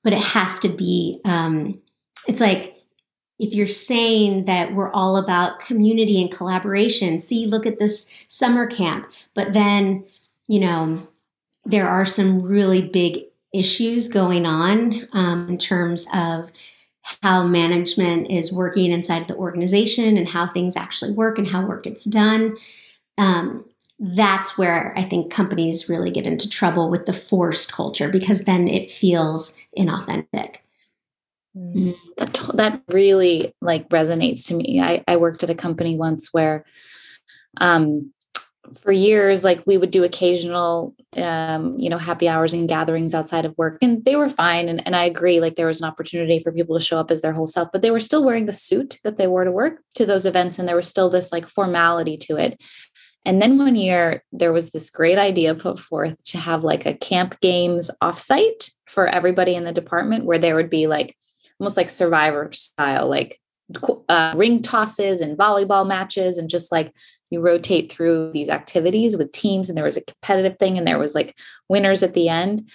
But 0.03 0.13
it 0.13 0.23
has 0.23 0.60
to 0.60 0.69
be, 0.69 1.19
um, 1.25 1.82
it's 2.27 2.41
like 2.41 2.75
if 3.39 3.53
you're 3.53 3.67
saying 3.67 4.45
that 4.45 4.73
we're 4.73 4.91
all 4.91 5.15
about 5.15 5.60
community 5.60 6.21
and 6.21 6.32
collaboration, 6.32 7.19
see, 7.19 7.45
look 7.47 7.65
at 7.65 7.79
this 7.79 8.12
summer 8.27 8.67
camp, 8.67 9.10
but 9.34 9.53
then, 9.53 10.03
you 10.47 10.60
know, 10.60 10.99
there 11.65 11.88
are 11.88 12.05
some 12.05 12.41
really 12.41 12.89
big 12.89 13.23
issues 13.53 14.10
going 14.10 14.45
on 14.45 15.08
um, 15.13 15.47
in 15.49 15.58
terms 15.58 16.05
of 16.13 16.51
how 17.21 17.43
management 17.45 18.29
is 18.29 18.51
working 18.51 18.91
inside 18.91 19.27
the 19.27 19.36
organization 19.36 20.17
and 20.17 20.29
how 20.29 20.45
things 20.45 20.75
actually 20.75 21.13
work 21.13 21.38
and 21.38 21.47
how 21.47 21.65
work 21.65 21.84
gets 21.84 22.03
done. 22.03 22.58
Um, 23.17 23.65
that's 23.99 24.58
where 24.58 24.93
I 24.97 25.03
think 25.03 25.32
companies 25.32 25.89
really 25.89 26.12
get 26.12 26.25
into 26.25 26.49
trouble 26.49 26.89
with 26.89 27.05
the 27.05 27.13
forced 27.13 27.73
culture 27.73 28.10
because 28.10 28.45
then 28.45 28.67
it 28.67 28.91
feels 28.91 29.58
inauthentic. 29.77 30.58
Mm, 31.60 31.95
that 32.17 32.39
that 32.54 32.82
really 32.89 33.54
like 33.62 33.89
resonates 33.89 34.48
to 34.48 34.54
me. 34.54 34.80
I, 34.82 35.04
I 35.08 35.17
worked 35.17 35.43
at 35.43 35.50
a 35.50 35.56
company 35.56 35.98
once 35.98 36.30
where 36.32 36.63
um 37.58 38.13
for 38.82 38.91
years 38.91 39.43
like 39.43 39.63
we 39.65 39.78
would 39.78 39.91
do 39.91 40.04
occasional 40.04 40.95
um 41.17 41.78
you 41.78 41.89
know 41.89 41.98
happy 41.98 42.30
hours 42.30 42.54
and 42.54 42.69
gatherings 42.69 43.15
outside 43.15 43.43
of 43.43 43.58
work 43.58 43.80
and 43.82 44.06
they 44.06 44.15
were 44.15 44.30
fine 44.30 44.69
and, 44.69 44.86
and 44.86 44.95
i 44.95 45.04
agree 45.06 45.39
like 45.39 45.56
there 45.56 45.65
was 45.65 45.82
an 45.82 45.88
opportunity 45.88 46.39
for 46.39 46.52
people 46.52 46.78
to 46.78 46.86
show 46.86 47.00
up 47.00 47.10
as 47.10 47.24
their 47.24 47.34
whole 47.34 47.48
self 47.48 47.67
but 47.74 47.82
they 47.82 47.89
were 47.89 48.00
still 48.00 48.24
wearing 48.24 48.45
the 48.45 48.54
suit 48.54 49.00
that 49.04 49.17
they 49.17 49.26
wore 49.26 49.43
to 49.43 49.52
work 49.52 49.82
to 49.95 50.06
those 50.06 50.28
events 50.28 50.60
and 50.60 50.67
there 50.67 50.76
was 50.76 50.88
still 50.88 51.10
this 51.10 51.32
like 51.32 51.48
formality 51.48 52.15
to 52.15 52.36
it 52.38 52.62
and 53.26 53.41
then 53.41 53.58
one 53.58 53.76
year, 53.76 54.24
there 54.32 54.54
was 54.54 54.72
this 54.72 54.89
great 54.89 55.17
idea 55.17 55.54
put 55.54 55.78
forth 55.78 56.22
to 56.26 56.38
have 56.38 56.63
like 56.63 56.86
a 56.86 56.93
camp 56.93 57.39
games 57.41 57.91
offsite 58.02 58.72
for 58.88 59.08
everybody 59.08 59.56
in 59.56 59.65
the 59.65 59.72
department 59.72 60.26
where 60.26 60.39
there 60.39 60.56
would 60.56 60.69
be 60.69 60.88
like 60.88 61.15
almost 61.60 61.78
like 61.78 61.89
survivor 61.89 62.50
style, 62.52 63.10
like 63.10 63.39
uh, 64.08 64.34
ring 64.36 64.62
tosses 64.62 65.22
and 65.22 65.38
volleyball 65.38 65.88
matches, 65.88 66.38
and 66.38 66.50
just 66.50 66.72
like 66.72 66.93
you 67.30 67.41
rotate 67.41 67.91
through 67.91 68.32
these 68.32 68.50
activities 68.50 69.15
with 69.15 69.32
teams. 69.32 69.69
And 69.69 69.78
there 69.78 69.86
was 69.86 69.98
a 69.98 70.02
competitive 70.02 70.58
thing, 70.58 70.78
and 70.78 70.88
there 70.88 71.00
was 71.00 71.15
like 71.15 71.36
winners 71.67 72.04
at 72.04 72.13
the 72.13 72.30
end. 72.30 72.69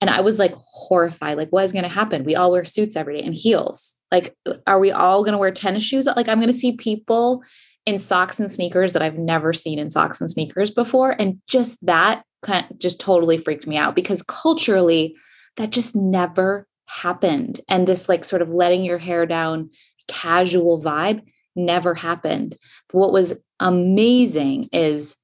And 0.00 0.08
I 0.08 0.22
was 0.22 0.38
like 0.38 0.54
horrified. 0.54 1.36
Like, 1.36 1.50
what 1.50 1.64
is 1.64 1.72
going 1.72 1.82
to 1.82 1.88
happen? 1.88 2.24
We 2.24 2.34
all 2.34 2.50
wear 2.50 2.64
suits 2.64 2.96
every 2.96 3.18
day 3.18 3.24
and 3.24 3.34
heels. 3.34 3.96
Like, 4.10 4.34
are 4.66 4.80
we 4.80 4.90
all 4.90 5.22
going 5.22 5.32
to 5.32 5.38
wear 5.38 5.50
tennis 5.50 5.82
shoes? 5.82 6.06
Like, 6.06 6.28
I'm 6.28 6.40
going 6.40 6.52
to 6.52 6.58
see 6.58 6.72
people 6.72 7.42
in 7.86 7.98
socks 7.98 8.38
and 8.40 8.50
sneakers 8.50 8.92
that 8.94 9.02
I've 9.02 9.18
never 9.18 9.52
seen 9.52 9.78
in 9.78 9.90
socks 9.90 10.20
and 10.20 10.30
sneakers 10.30 10.70
before. 10.70 11.16
And 11.18 11.40
just 11.46 11.78
that 11.84 12.22
kind 12.42 12.66
of 12.70 12.78
just 12.78 12.98
totally 12.98 13.36
freaked 13.36 13.66
me 13.66 13.76
out 13.76 13.94
because 13.94 14.22
culturally, 14.22 15.16
that 15.56 15.70
just 15.70 15.94
never 15.94 16.66
happened. 16.90 17.60
And 17.68 17.86
this 17.86 18.08
like 18.08 18.24
sort 18.24 18.42
of 18.42 18.50
letting 18.50 18.84
your 18.84 18.98
hair 18.98 19.24
down 19.24 19.70
casual 20.08 20.82
vibe 20.82 21.22
never 21.54 21.94
happened. 21.94 22.56
But 22.88 22.98
what 22.98 23.12
was 23.12 23.38
amazing 23.60 24.68
is 24.72 25.16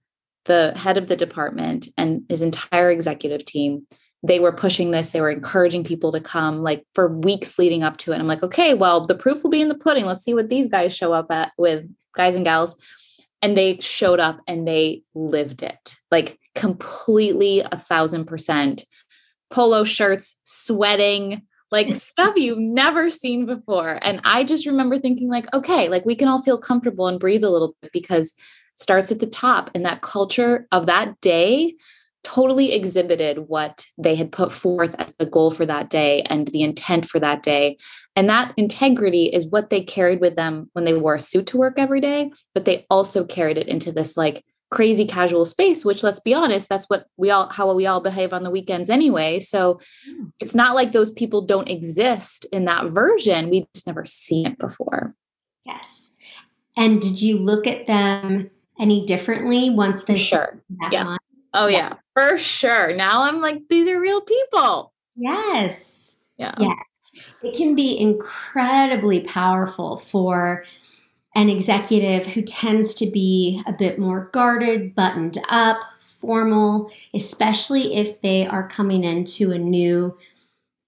the 0.45 0.73
head 0.77 0.97
of 0.97 1.09
the 1.09 1.17
department 1.17 1.89
and 1.99 2.23
his 2.29 2.43
entire 2.43 2.91
executive 2.91 3.45
team 3.45 3.87
they 4.23 4.41
were 4.41 4.51
pushing 4.51 4.91
this. 4.91 5.11
They 5.11 5.21
were 5.21 5.31
encouraging 5.31 5.85
people 5.85 6.11
to 6.11 6.21
come 6.21 6.63
like 6.63 6.85
for 6.95 7.07
weeks 7.07 7.61
leading 7.61 7.85
up 7.85 7.99
to 7.99 8.13
it. 8.13 8.19
I'm 8.19 8.27
like 8.27 8.43
okay 8.43 8.75
well 8.75 9.07
the 9.07 9.15
proof 9.15 9.43
will 9.43 9.51
be 9.51 9.61
in 9.61 9.69
the 9.69 9.75
pudding. 9.75 10.07
Let's 10.07 10.25
see 10.25 10.35
what 10.35 10.49
these 10.49 10.69
guys 10.69 10.95
show 10.95 11.13
up 11.13 11.31
at 11.31 11.53
with 11.59 11.85
guys 12.17 12.35
and 12.35 12.45
gals. 12.45 12.75
And 13.43 13.57
they 13.57 13.79
showed 13.81 14.19
up 14.19 14.41
and 14.49 14.67
they 14.67 15.03
lived 15.15 15.63
it 15.63 15.97
like 16.11 16.39
completely 16.55 17.61
a 17.61 17.79
thousand 17.79 18.25
percent. 18.25 18.85
Polo 19.51 19.85
shirts 19.85 20.41
sweating 20.45 21.43
like 21.71 21.95
stuff 21.95 22.35
you've 22.37 22.59
never 22.59 23.11
seen 23.11 23.47
before 23.47 23.99
and 24.03 24.21
i 24.25 24.45
just 24.45 24.67
remember 24.67 24.99
thinking 24.99 25.29
like 25.29 25.53
okay 25.55 25.89
like 25.89 26.05
we 26.05 26.15
can 26.15 26.29
all 26.29 26.43
feel 26.43 26.59
comfortable 26.59 27.07
and 27.07 27.21
breathe 27.21 27.45
a 27.45 27.51
little 27.51 27.75
bit 27.83 27.93
because 27.93 28.35
starts 28.77 29.11
at 29.11 29.21
the 29.21 29.27
top 29.27 29.71
and 29.75 29.85
that 29.85 30.03
culture 30.03 30.67
of 30.71 30.87
that 30.87 31.21
day 31.21 31.75
totally 32.27 32.73
exhibited 32.73 33.49
what 33.49 33.87
they 33.97 34.17
had 34.17 34.33
put 34.33 34.53
forth 34.53 34.97
as 34.99 35.15
the 35.15 35.25
goal 35.25 35.53
for 35.53 35.65
that 35.65 35.89
day 35.89 36.23
and 36.23 36.49
the 36.49 36.63
intent 36.63 37.07
for 37.07 37.21
that 37.21 37.41
day. 37.45 37.77
And 38.17 38.29
that 38.29 38.53
integrity 38.57 39.27
is 39.27 39.47
what 39.47 39.71
they 39.71 39.81
carried 39.81 40.21
with 40.21 40.35
them 40.35 40.69
when 40.73 40.85
they 40.85 40.95
wore 40.95 41.15
a 41.15 41.21
suit 41.21 41.47
to 41.49 41.57
work 41.57 41.75
every 41.79 42.01
day, 42.01 42.33
but 42.53 42.65
they 42.65 42.85
also 42.91 43.25
carried 43.25 43.59
it 43.59 43.69
into 43.69 43.93
this 43.93 44.17
like 44.17 44.45
crazy 44.71 45.05
casual 45.05 45.45
space 45.45 45.85
which 45.85 46.03
let's 46.03 46.21
be 46.21 46.35
honest 46.35 46.69
that's 46.69 46.87
what 46.87 47.07
we 47.17 47.31
all 47.31 47.49
how 47.51 47.73
we 47.73 47.87
all 47.87 48.01
behave 48.01 48.33
on 48.33 48.43
the 48.43 48.51
weekends 48.51 48.91
anyway 48.91 49.39
so 49.39 49.81
mm. 50.11 50.33
it's 50.41 50.55
not 50.55 50.75
like 50.75 50.93
those 50.93 51.11
people 51.11 51.41
don't 51.41 51.69
exist 51.69 52.47
in 52.53 52.65
that 52.65 52.87
version 52.87 53.49
we've 53.49 53.67
just 53.75 53.87
never 53.87 54.05
seen 54.05 54.47
it 54.47 54.59
before 54.59 55.15
yes 55.65 56.13
and 56.77 57.01
did 57.01 57.23
you 57.23 57.39
look 57.39 57.67
at 57.67 57.87
them 57.87 58.51
any 58.79 59.07
differently 59.07 59.71
once 59.71 60.03
they 60.05 60.19
sure 60.19 60.61
yeah 60.91 61.17
Oh 61.57 61.69
yeah. 61.69 61.77
yeah, 61.77 61.93
for 62.13 62.39
sure. 62.39 62.95
Now 62.95 63.23
I'm 63.23 63.41
like, 63.41 63.63
these 63.71 63.89
are 63.89 63.99
real 63.99 64.21
people. 64.21 64.93
Yes. 65.17 66.19
Yeah. 66.37 66.55
Yes. 66.59 66.77
It 67.43 67.57
can 67.57 67.75
be 67.75 67.99
incredibly 67.99 69.23
powerful 69.23 69.97
for 69.97 70.65
an 71.37 71.51
executive 71.51 72.27
who 72.27 72.41
tends 72.41 72.95
to 72.95 73.11
be 73.11 73.63
a 73.67 73.73
bit 73.73 73.99
more 73.99 74.31
guarded, 74.33 74.95
buttoned 74.95 75.39
up, 75.51 75.79
formal, 76.01 76.91
especially 77.13 77.95
if 77.95 78.23
they 78.23 78.47
are 78.47 78.67
coming 78.67 79.05
into 79.05 79.53
a 79.53 79.59
new 79.59 80.17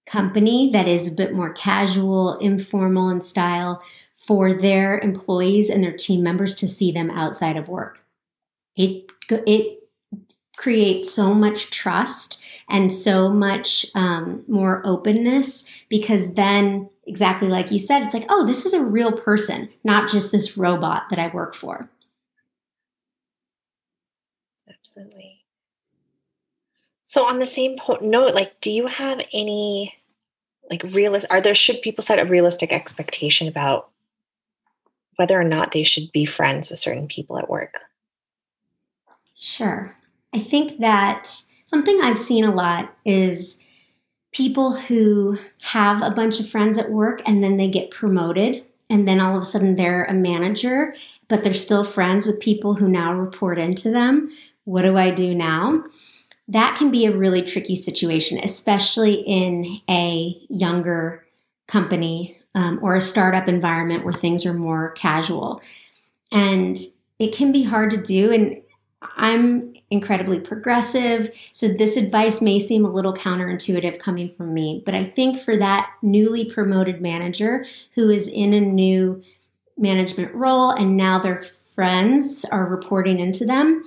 company 0.06 0.70
that 0.72 0.88
is 0.88 1.06
a 1.06 1.14
bit 1.14 1.34
more 1.34 1.52
casual, 1.52 2.38
informal 2.38 3.10
in 3.10 3.20
style 3.20 3.82
for 4.16 4.54
their 4.54 4.98
employees 5.00 5.68
and 5.68 5.84
their 5.84 5.96
team 5.96 6.22
members 6.22 6.54
to 6.54 6.66
see 6.66 6.90
them 6.90 7.10
outside 7.10 7.58
of 7.58 7.68
work. 7.68 8.02
It 8.74 9.04
it 9.28 9.80
creates 10.56 11.12
so 11.12 11.34
much 11.34 11.70
trust 11.70 12.42
and 12.70 12.90
so 12.90 13.30
much 13.30 13.84
um, 13.94 14.42
more 14.48 14.82
openness 14.86 15.64
because 15.90 16.34
then 16.34 16.88
exactly 17.08 17.48
like 17.48 17.72
you 17.72 17.78
said 17.78 18.02
it's 18.02 18.14
like 18.14 18.26
oh 18.28 18.46
this 18.46 18.66
is 18.66 18.72
a 18.72 18.84
real 18.84 19.12
person 19.12 19.68
not 19.82 20.08
just 20.10 20.30
this 20.30 20.56
robot 20.56 21.08
that 21.10 21.18
i 21.18 21.28
work 21.28 21.54
for. 21.54 21.90
Absolutely. 24.68 25.44
So 27.04 27.24
on 27.24 27.38
the 27.38 27.46
same 27.46 27.76
note 28.00 28.34
like 28.34 28.60
do 28.60 28.70
you 28.70 28.86
have 28.86 29.20
any 29.32 29.94
like 30.70 30.82
realist 30.82 31.26
are 31.30 31.40
there 31.40 31.54
should 31.54 31.80
people 31.82 32.04
set 32.04 32.18
a 32.18 32.28
realistic 32.28 32.72
expectation 32.72 33.48
about 33.48 33.90
whether 35.16 35.40
or 35.40 35.44
not 35.44 35.72
they 35.72 35.82
should 35.82 36.12
be 36.12 36.24
friends 36.24 36.70
with 36.70 36.78
certain 36.78 37.08
people 37.08 37.38
at 37.38 37.48
work? 37.48 37.74
Sure. 39.34 39.96
I 40.34 40.38
think 40.38 40.80
that 40.80 41.26
something 41.64 42.00
i've 42.02 42.18
seen 42.18 42.44
a 42.44 42.54
lot 42.54 42.94
is 43.04 43.62
people 44.38 44.74
who 44.74 45.36
have 45.60 46.02
a 46.02 46.10
bunch 46.10 46.40
of 46.40 46.48
friends 46.48 46.78
at 46.78 46.90
work 46.90 47.20
and 47.26 47.44
then 47.44 47.58
they 47.58 47.68
get 47.68 47.90
promoted 47.90 48.64
and 48.88 49.06
then 49.06 49.20
all 49.20 49.36
of 49.36 49.42
a 49.42 49.46
sudden 49.46 49.76
they're 49.76 50.04
a 50.04 50.14
manager 50.14 50.94
but 51.28 51.44
they're 51.44 51.52
still 51.52 51.84
friends 51.84 52.26
with 52.26 52.40
people 52.40 52.72
who 52.72 52.88
now 52.88 53.12
report 53.12 53.58
into 53.58 53.90
them 53.90 54.32
what 54.64 54.82
do 54.82 54.96
i 54.96 55.10
do 55.10 55.34
now 55.34 55.84
that 56.48 56.76
can 56.78 56.90
be 56.90 57.04
a 57.04 57.16
really 57.16 57.42
tricky 57.42 57.76
situation, 57.76 58.40
especially 58.42 59.16
in 59.26 59.78
a 59.88 60.34
younger 60.48 61.26
company 61.66 62.40
um, 62.54 62.80
or 62.82 62.94
a 62.96 63.00
startup 63.02 63.48
environment 63.48 64.02
where 64.02 64.14
things 64.14 64.46
are 64.46 64.54
more 64.54 64.92
casual. 64.92 65.60
And 66.32 66.78
it 67.18 67.34
can 67.34 67.52
be 67.52 67.62
hard 67.62 67.90
to 67.90 67.98
do. 67.98 68.32
And 68.32 68.62
I'm 69.02 69.74
incredibly 69.90 70.38
progressive. 70.40 71.30
So 71.52 71.68
this 71.68 71.96
advice 71.96 72.42
may 72.42 72.58
seem 72.58 72.84
a 72.84 72.92
little 72.92 73.14
counterintuitive 73.14 73.98
coming 73.98 74.34
from 74.36 74.52
me. 74.52 74.82
But 74.84 74.94
I 74.94 75.04
think 75.04 75.40
for 75.40 75.56
that 75.56 75.90
newly 76.02 76.44
promoted 76.44 77.00
manager 77.00 77.64
who 77.94 78.10
is 78.10 78.28
in 78.28 78.52
a 78.52 78.60
new 78.60 79.22
management 79.76 80.34
role 80.34 80.70
and 80.70 80.96
now 80.96 81.18
their 81.18 81.42
friends 81.42 82.44
are 82.50 82.66
reporting 82.66 83.18
into 83.18 83.46
them, 83.46 83.84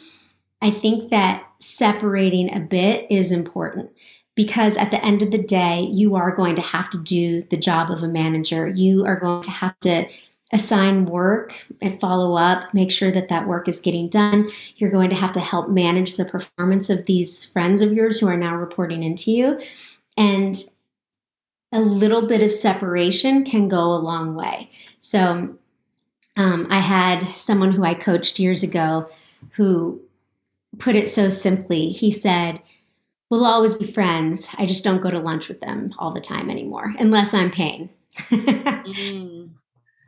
I 0.62 0.72
think 0.72 1.12
that 1.12 1.48
separating 1.60 2.56
a 2.56 2.60
bit 2.60 3.06
is 3.12 3.32
important 3.32 3.92
because 4.36 4.78
at 4.78 4.92
the 4.92 5.04
end 5.04 5.22
of 5.22 5.32
the 5.32 5.38
day, 5.38 5.82
you 5.82 6.16
are 6.16 6.34
going 6.36 6.56
to 6.56 6.62
have 6.62 6.90
to 6.92 6.98
do 6.98 7.44
the 7.44 7.58
job 7.58 7.92
of 7.92 8.02
a 8.02 8.08
manager. 8.08 8.68
You 8.68 9.06
are 9.06 9.20
going 9.20 9.44
to 9.44 9.52
have 9.52 9.80
to 9.82 10.08
assign 10.54 11.06
work 11.06 11.54
and 11.82 12.00
follow 12.00 12.36
up, 12.36 12.74
make 12.74 12.92
sure 12.92 13.12
that 13.12 13.30
that 13.30 13.48
work 13.48 13.68
is 13.68 13.80
getting 13.80 14.10
done. 14.10 14.50
You're 14.76 14.92
going 14.92 15.10
to 15.10 15.16
have 15.16 15.32
to 15.34 15.40
help 15.40 15.70
manage 15.70 16.16
the 16.16 16.26
performance 16.26 16.90
of 16.90 17.06
these 17.06 17.44
friends 17.44 17.82
of 17.82 17.94
yours 17.94 18.20
who 18.20 18.28
are 18.28 18.38
now 18.38 18.56
reporting 18.56 19.04
into 19.04 19.32
you. 19.32 19.62
And 20.18 20.58
a 21.72 21.80
little 21.80 22.28
bit 22.28 22.42
of 22.42 22.52
separation 22.52 23.46
can 23.46 23.70
go 23.70 23.80
a 23.80 23.96
long 23.96 24.36
way. 24.36 24.70
So, 25.00 25.58
um, 26.38 26.68
I 26.70 26.80
had 26.80 27.28
someone 27.36 27.72
who 27.72 27.84
I 27.84 27.94
coached 27.94 28.40
years 28.40 28.64
ago 28.64 29.10
who 29.52 30.02
put 30.80 30.96
it 30.96 31.10
so 31.10 31.30
simply. 31.30 31.90
He 31.90 32.12
said, 32.12 32.62
We'll 33.30 33.46
always 33.46 33.76
be 33.76 33.90
friends. 33.90 34.50
I 34.58 34.66
just 34.66 34.84
don't 34.84 35.02
go 35.02 35.10
to 35.10 35.20
lunch 35.20 35.48
with 35.48 35.62
them 35.62 35.94
all 35.98 36.12
the 36.12 36.20
time 36.20 36.50
anymore, 36.50 36.94
unless 37.00 37.34
I'm 37.34 37.50
paying. 37.50 37.90
mm. 38.18 39.41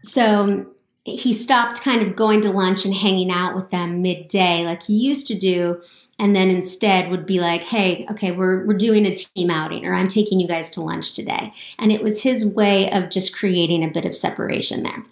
So 0.04 0.74
he 1.06 1.34
stopped 1.34 1.82
kind 1.82 2.02
of 2.02 2.16
going 2.16 2.42
to 2.42 2.52
lunch 2.52 2.86
and 2.86 2.94
hanging 2.94 3.30
out 3.30 3.56
with 3.56 3.70
them 3.72 4.02
midday 4.02 4.66
like 4.66 4.84
he 4.84 4.94
used 4.94 5.28
to 5.28 5.38
do 5.38 5.82
and 6.18 6.36
then 6.36 6.50
instead 6.50 7.12
would 7.12 7.26
be 7.26 7.40
like 7.40 7.62
hey 7.62 8.08
okay 8.10 8.32
we're, 8.32 8.66
we're 8.66 8.78
doing 8.78 9.06
a 9.06 9.16
team 9.16 9.50
outing 9.50 9.86
or 9.86 9.94
i'm 9.94 10.08
taking 10.08 10.40
you 10.40 10.48
guys 10.48 10.70
to 10.70 10.82
lunch 10.82 11.14
today 11.14 11.52
and 11.78 11.92
it 11.92 12.02
was 12.02 12.24
his 12.24 12.46
way 12.56 12.90
of 12.92 13.10
just 13.10 13.36
creating 13.36 13.84
a 13.84 13.92
bit 13.92 14.06
of 14.06 14.16
separation 14.16 14.84
there 14.84 15.04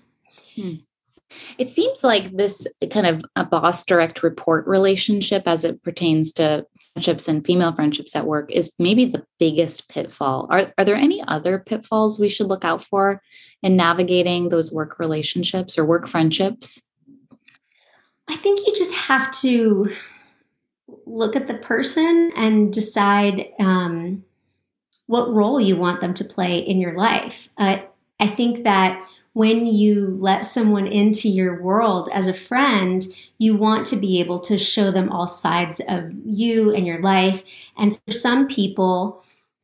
hmm. 0.55 0.75
It 1.57 1.69
seems 1.69 2.03
like 2.03 2.35
this 2.35 2.67
kind 2.89 3.05
of 3.05 3.21
a 3.35 3.45
boss 3.45 3.83
direct 3.83 4.23
report 4.23 4.67
relationship 4.67 5.43
as 5.45 5.63
it 5.63 5.83
pertains 5.83 6.31
to 6.33 6.65
friendships 6.93 7.27
and 7.27 7.45
female 7.45 7.73
friendships 7.73 8.15
at 8.15 8.25
work 8.25 8.51
is 8.51 8.71
maybe 8.79 9.05
the 9.05 9.25
biggest 9.39 9.89
pitfall. 9.89 10.47
Are, 10.49 10.73
are 10.77 10.85
there 10.85 10.95
any 10.95 11.23
other 11.27 11.59
pitfalls 11.59 12.19
we 12.19 12.29
should 12.29 12.47
look 12.47 12.65
out 12.65 12.83
for 12.83 13.21
in 13.63 13.75
navigating 13.75 14.49
those 14.49 14.71
work 14.71 14.99
relationships 14.99 15.77
or 15.77 15.85
work 15.85 16.07
friendships? 16.07 16.81
I 18.27 18.35
think 18.37 18.65
you 18.65 18.73
just 18.75 18.95
have 18.95 19.31
to 19.41 19.89
look 21.05 21.35
at 21.35 21.47
the 21.47 21.55
person 21.55 22.31
and 22.35 22.71
decide 22.71 23.47
um, 23.59 24.23
what 25.07 25.29
role 25.33 25.59
you 25.59 25.75
want 25.75 26.01
them 26.01 26.13
to 26.13 26.23
play 26.23 26.59
in 26.59 26.79
your 26.79 26.95
life. 26.95 27.49
Uh, 27.57 27.79
I 28.19 28.27
think 28.27 28.63
that 28.63 29.05
when 29.33 29.65
you 29.65 30.07
let 30.07 30.45
someone 30.45 30.87
into 30.87 31.29
your 31.29 31.61
world 31.61 32.09
as 32.13 32.27
a 32.27 32.33
friend, 32.33 33.05
you 33.37 33.55
want 33.55 33.85
to 33.87 33.95
be 33.95 34.19
able 34.19 34.39
to 34.39 34.57
show 34.57 34.91
them 34.91 35.09
all 35.09 35.27
sides 35.27 35.81
of 35.87 36.11
you 36.25 36.73
and 36.73 36.85
your 36.85 37.01
life. 37.01 37.43
And 37.77 37.99
for 38.05 38.13
some 38.13 38.47
people, 38.47 39.23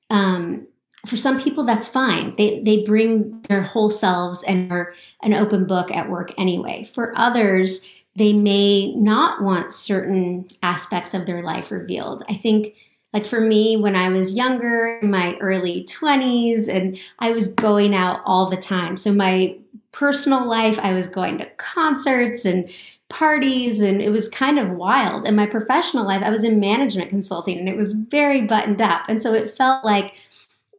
um, 0.10 0.67
for 1.06 1.17
some 1.17 1.41
people, 1.41 1.63
that's 1.63 1.88
fine. 1.88 2.36
They, 2.38 2.62
they 2.63 2.84
bring 2.84 3.41
their 3.43 3.62
whole 3.62 3.89
selves 3.89 4.43
and 4.43 4.71
are 4.71 4.93
an 5.21 5.34
open 5.34 5.65
book 5.65 5.91
at 5.91 6.10
work 6.10 6.32
anyway. 6.38 6.86
For 6.86 7.13
others, 7.17 7.89
they 8.15 8.34
may 8.34 8.93
not 8.95 9.43
want 9.43 9.71
certain 9.71 10.47
aspects 10.63 11.13
of 11.13 11.25
their 11.25 11.43
life 11.43 11.71
revealed. 11.71 12.23
I 12.30 12.34
think 12.34 12.75
like 13.13 13.26
for 13.26 13.41
me, 13.41 13.78
when 13.78 13.96
I 13.96 14.10
was 14.10 14.36
younger, 14.36 15.00
in 15.02 15.10
my 15.10 15.38
early 15.39 15.86
20s, 15.86 16.67
and 16.67 17.00
I 17.20 17.32
was 17.32 17.54
going 17.54 17.96
out 17.96 18.22
all 18.26 18.50
the 18.50 18.58
time. 18.58 18.98
So 18.98 19.13
my 19.13 19.58
personal 19.91 20.48
life, 20.48 20.78
I 20.82 20.93
was 20.93 21.08
going 21.08 21.38
to 21.39 21.50
concerts 21.58 22.46
and 22.46 22.70
parties, 23.10 23.80
and 23.80 24.02
it 24.02 24.10
was 24.10 24.28
kind 24.28 24.60
of 24.60 24.72
wild. 24.72 25.26
And 25.26 25.36
my 25.36 25.46
professional 25.46 26.06
life, 26.06 26.22
I 26.24 26.30
was 26.30 26.43
in 26.43 26.60
management 26.60 27.10
consulting, 27.10 27.58
and 27.58 27.70
it 27.70 27.78
was 27.78 27.93
very 27.93 28.41
buttoned 28.41 28.82
up. 28.82 29.06
And 29.08 29.22
so 29.22 29.34
it 29.34 29.56
felt 29.56 29.86
like 29.86 30.15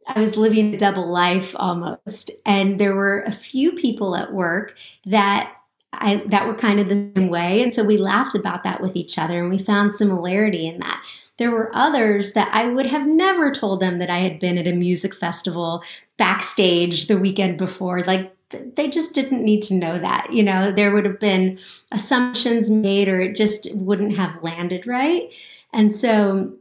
I 0.07 0.19
was 0.19 0.37
living 0.37 0.73
a 0.73 0.77
double 0.77 1.07
life 1.07 1.55
almost. 1.57 2.31
And 2.45 2.79
there 2.79 2.95
were 2.95 3.21
a 3.21 3.31
few 3.31 3.73
people 3.73 4.15
at 4.15 4.33
work 4.33 4.75
that 5.05 5.55
I 5.93 6.17
that 6.27 6.47
were 6.47 6.55
kind 6.55 6.79
of 6.79 6.89
the 6.89 7.11
same 7.15 7.29
way. 7.29 7.61
And 7.61 7.73
so 7.73 7.83
we 7.83 7.97
laughed 7.97 8.35
about 8.35 8.63
that 8.63 8.81
with 8.81 8.95
each 8.95 9.17
other 9.17 9.39
and 9.39 9.49
we 9.49 9.57
found 9.57 9.93
similarity 9.93 10.67
in 10.67 10.79
that. 10.79 11.03
There 11.39 11.51
were 11.51 11.71
others 11.73 12.33
that 12.33 12.53
I 12.53 12.67
would 12.67 12.85
have 12.85 13.07
never 13.07 13.51
told 13.51 13.79
them 13.79 13.97
that 13.97 14.09
I 14.09 14.17
had 14.17 14.39
been 14.39 14.57
at 14.57 14.67
a 14.67 14.73
music 14.73 15.15
festival 15.15 15.83
backstage 16.17 17.07
the 17.07 17.17
weekend 17.17 17.57
before. 17.57 18.01
Like 18.01 18.35
they 18.49 18.89
just 18.89 19.15
didn't 19.15 19.43
need 19.43 19.63
to 19.63 19.73
know 19.73 19.97
that. 19.99 20.33
You 20.33 20.43
know, 20.43 20.71
there 20.71 20.91
would 20.93 21.05
have 21.05 21.19
been 21.19 21.57
assumptions 21.93 22.69
made 22.69 23.07
or 23.07 23.21
it 23.21 23.37
just 23.37 23.73
wouldn't 23.73 24.17
have 24.17 24.43
landed 24.43 24.85
right. 24.85 25.33
And 25.71 25.95
so 25.95 26.53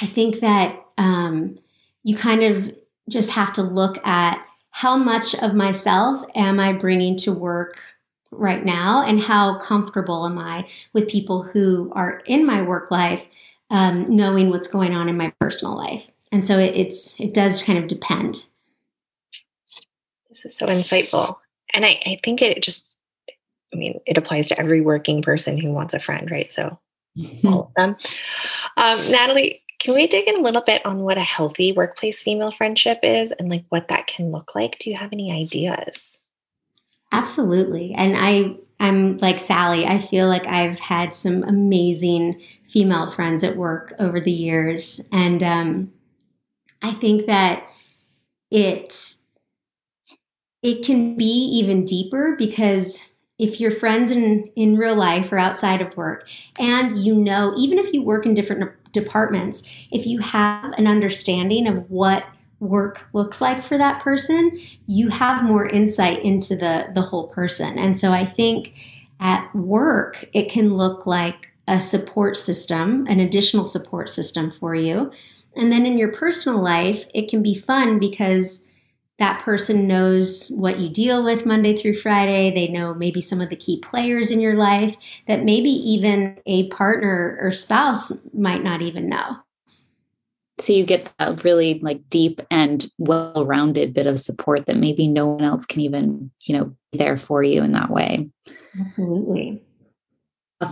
I 0.00 0.06
think 0.06 0.40
that 0.40 0.84
um, 0.98 1.58
you 2.02 2.16
kind 2.16 2.42
of 2.42 2.74
just 3.08 3.30
have 3.30 3.52
to 3.54 3.62
look 3.62 4.04
at 4.04 4.44
how 4.70 4.96
much 4.96 5.34
of 5.40 5.54
myself 5.54 6.24
am 6.34 6.58
I 6.58 6.72
bringing 6.72 7.16
to 7.18 7.32
work 7.32 7.80
right 8.32 8.64
now 8.64 9.04
and 9.04 9.20
how 9.20 9.58
comfortable 9.58 10.26
am 10.26 10.38
I 10.38 10.68
with 10.92 11.08
people 11.08 11.42
who 11.42 11.92
are 11.94 12.22
in 12.26 12.46
my 12.46 12.62
work 12.62 12.90
life 12.90 13.26
um, 13.70 14.14
knowing 14.14 14.50
what's 14.50 14.68
going 14.68 14.94
on 14.94 15.08
in 15.08 15.16
my 15.16 15.32
personal 15.40 15.76
life. 15.76 16.08
And 16.32 16.46
so 16.46 16.58
it, 16.58 16.74
it's 16.76 17.18
it 17.18 17.34
does 17.34 17.62
kind 17.62 17.78
of 17.78 17.88
depend. 17.88 18.46
This 20.28 20.44
is 20.44 20.56
so 20.56 20.66
insightful, 20.66 21.36
and 21.74 21.84
I, 21.84 22.00
I 22.06 22.20
think 22.24 22.40
it 22.40 22.62
just, 22.62 22.84
I 23.72 23.76
mean, 23.76 24.00
it 24.06 24.16
applies 24.16 24.46
to 24.48 24.58
every 24.58 24.80
working 24.80 25.22
person 25.22 25.58
who 25.58 25.72
wants 25.72 25.92
a 25.92 25.98
friend, 25.98 26.30
right? 26.30 26.52
So 26.52 26.78
mm-hmm. 27.18 27.48
all 27.48 27.62
of 27.62 27.74
them. 27.74 27.96
Um, 28.76 29.10
Natalie, 29.10 29.62
can 29.80 29.94
we 29.94 30.06
dig 30.06 30.28
in 30.28 30.38
a 30.38 30.42
little 30.42 30.62
bit 30.62 30.86
on 30.86 31.00
what 31.00 31.18
a 31.18 31.22
healthy 31.22 31.72
workplace 31.72 32.22
female 32.22 32.52
friendship 32.52 33.00
is 33.02 33.32
and 33.32 33.48
like 33.48 33.64
what 33.70 33.88
that 33.88 34.06
can 34.06 34.30
look 34.30 34.54
like? 34.54 34.78
Do 34.78 34.90
you 34.90 34.96
have 34.96 35.12
any 35.12 35.32
ideas? 35.32 36.00
Absolutely. 37.10 37.92
And 37.94 38.14
I 38.16 38.56
I'm 38.80 39.18
like 39.18 39.38
Sally. 39.38 39.86
I 39.86 40.00
feel 40.00 40.26
like 40.26 40.46
I've 40.46 40.80
had 40.80 41.14
some 41.14 41.44
amazing 41.44 42.40
female 42.66 43.10
friends 43.10 43.44
at 43.44 43.56
work 43.56 43.92
over 43.98 44.18
the 44.18 44.32
years. 44.32 45.06
And 45.12 45.42
um, 45.42 45.92
I 46.82 46.92
think 46.92 47.26
that 47.26 47.68
it 48.50 49.16
it 50.62 50.84
can 50.84 51.16
be 51.16 51.24
even 51.24 51.84
deeper 51.84 52.34
because 52.36 53.06
if 53.38 53.60
you're 53.60 53.70
friends 53.70 54.10
in 54.10 54.50
in 54.56 54.76
real 54.76 54.96
life 54.96 55.30
or 55.30 55.38
outside 55.38 55.80
of 55.80 55.96
work 55.96 56.28
and 56.58 56.98
you 56.98 57.14
know 57.14 57.54
even 57.56 57.78
if 57.78 57.92
you 57.92 58.02
work 58.02 58.26
in 58.26 58.34
different 58.34 58.70
departments 58.92 59.62
if 59.90 60.04
you 60.06 60.18
have 60.18 60.72
an 60.78 60.86
understanding 60.86 61.66
of 61.66 61.88
what 61.90 62.26
work 62.60 63.08
looks 63.12 63.40
like 63.40 63.62
for 63.62 63.78
that 63.78 64.00
person 64.00 64.58
you 64.86 65.08
have 65.08 65.42
more 65.42 65.66
insight 65.66 66.22
into 66.22 66.54
the 66.54 66.88
the 66.94 67.02
whole 67.02 67.28
person 67.28 67.78
and 67.78 67.98
so 67.98 68.12
i 68.12 68.24
think 68.24 68.74
at 69.18 69.52
work 69.54 70.24
it 70.32 70.50
can 70.50 70.74
look 70.74 71.06
like 71.06 71.52
a 71.66 71.80
support 71.80 72.36
system 72.36 73.06
an 73.08 73.18
additional 73.18 73.66
support 73.66 74.08
system 74.08 74.50
for 74.50 74.74
you 74.74 75.10
and 75.56 75.72
then 75.72 75.86
in 75.86 75.98
your 75.98 76.12
personal 76.12 76.62
life 76.62 77.06
it 77.14 77.28
can 77.28 77.42
be 77.42 77.54
fun 77.54 77.98
because 77.98 78.66
that 79.20 79.42
person 79.42 79.86
knows 79.86 80.48
what 80.56 80.80
you 80.80 80.88
deal 80.88 81.22
with 81.22 81.44
Monday 81.44 81.76
through 81.76 81.92
Friday. 81.92 82.50
They 82.50 82.68
know 82.68 82.94
maybe 82.94 83.20
some 83.20 83.42
of 83.42 83.50
the 83.50 83.56
key 83.56 83.78
players 83.80 84.30
in 84.30 84.40
your 84.40 84.54
life 84.54 84.96
that 85.28 85.44
maybe 85.44 85.68
even 85.68 86.38
a 86.46 86.68
partner 86.70 87.36
or 87.38 87.50
spouse 87.50 88.18
might 88.32 88.64
not 88.64 88.80
even 88.80 89.10
know. 89.10 89.36
So 90.60 90.72
you 90.72 90.84
get 90.84 91.10
a 91.18 91.34
really 91.34 91.80
like 91.80 92.08
deep 92.10 92.40
and 92.50 92.86
well-rounded 92.98 93.94
bit 93.94 94.06
of 94.06 94.18
support 94.18 94.66
that 94.66 94.76
maybe 94.76 95.08
no 95.08 95.26
one 95.26 95.44
else 95.44 95.64
can 95.64 95.80
even, 95.80 96.30
you 96.44 96.56
know, 96.56 96.76
be 96.92 96.98
there 96.98 97.16
for 97.16 97.42
you 97.42 97.62
in 97.62 97.72
that 97.72 97.90
way. 97.90 98.28
Absolutely. 98.78 99.62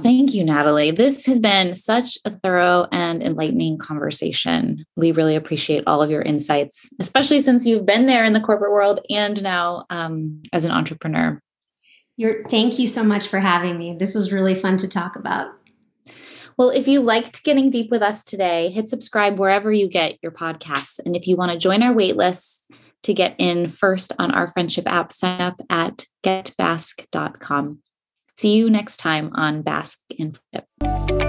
Thank 0.02 0.34
you, 0.34 0.44
Natalie. 0.44 0.90
This 0.90 1.24
has 1.24 1.40
been 1.40 1.72
such 1.72 2.18
a 2.26 2.30
thorough 2.30 2.86
and 2.92 3.22
enlightening 3.22 3.78
conversation. 3.78 4.84
We 4.96 5.12
really 5.12 5.34
appreciate 5.34 5.84
all 5.86 6.02
of 6.02 6.10
your 6.10 6.20
insights, 6.20 6.90
especially 7.00 7.40
since 7.40 7.64
you've 7.64 7.86
been 7.86 8.04
there 8.04 8.24
in 8.24 8.34
the 8.34 8.40
corporate 8.40 8.72
world 8.72 9.00
and 9.08 9.42
now 9.42 9.86
um, 9.88 10.42
as 10.52 10.66
an 10.66 10.72
entrepreneur. 10.72 11.40
You're, 12.18 12.44
thank 12.48 12.78
you 12.78 12.86
so 12.86 13.02
much 13.02 13.28
for 13.28 13.40
having 13.40 13.78
me. 13.78 13.94
This 13.94 14.14
was 14.14 14.30
really 14.30 14.54
fun 14.54 14.76
to 14.78 14.88
talk 14.88 15.16
about. 15.16 15.52
Well, 16.58 16.70
if 16.70 16.88
you 16.88 17.00
liked 17.00 17.44
getting 17.44 17.70
deep 17.70 17.88
with 17.92 18.02
us 18.02 18.24
today, 18.24 18.68
hit 18.70 18.88
subscribe 18.88 19.38
wherever 19.38 19.70
you 19.72 19.88
get 19.88 20.18
your 20.22 20.32
podcasts. 20.32 20.98
And 20.98 21.14
if 21.14 21.28
you 21.28 21.36
want 21.36 21.52
to 21.52 21.58
join 21.58 21.84
our 21.84 21.94
waitlist 21.94 22.66
to 23.04 23.14
get 23.14 23.36
in 23.38 23.68
first 23.68 24.12
on 24.18 24.32
our 24.32 24.48
friendship 24.48 24.88
app, 24.88 25.12
sign 25.12 25.40
up 25.40 25.60
at 25.70 26.04
getbask.com. 26.24 27.78
See 28.36 28.56
you 28.56 28.68
next 28.68 28.96
time 28.96 29.30
on 29.34 29.62
Bask 29.62 30.00
in 30.18 30.34
Friendship. 30.52 31.27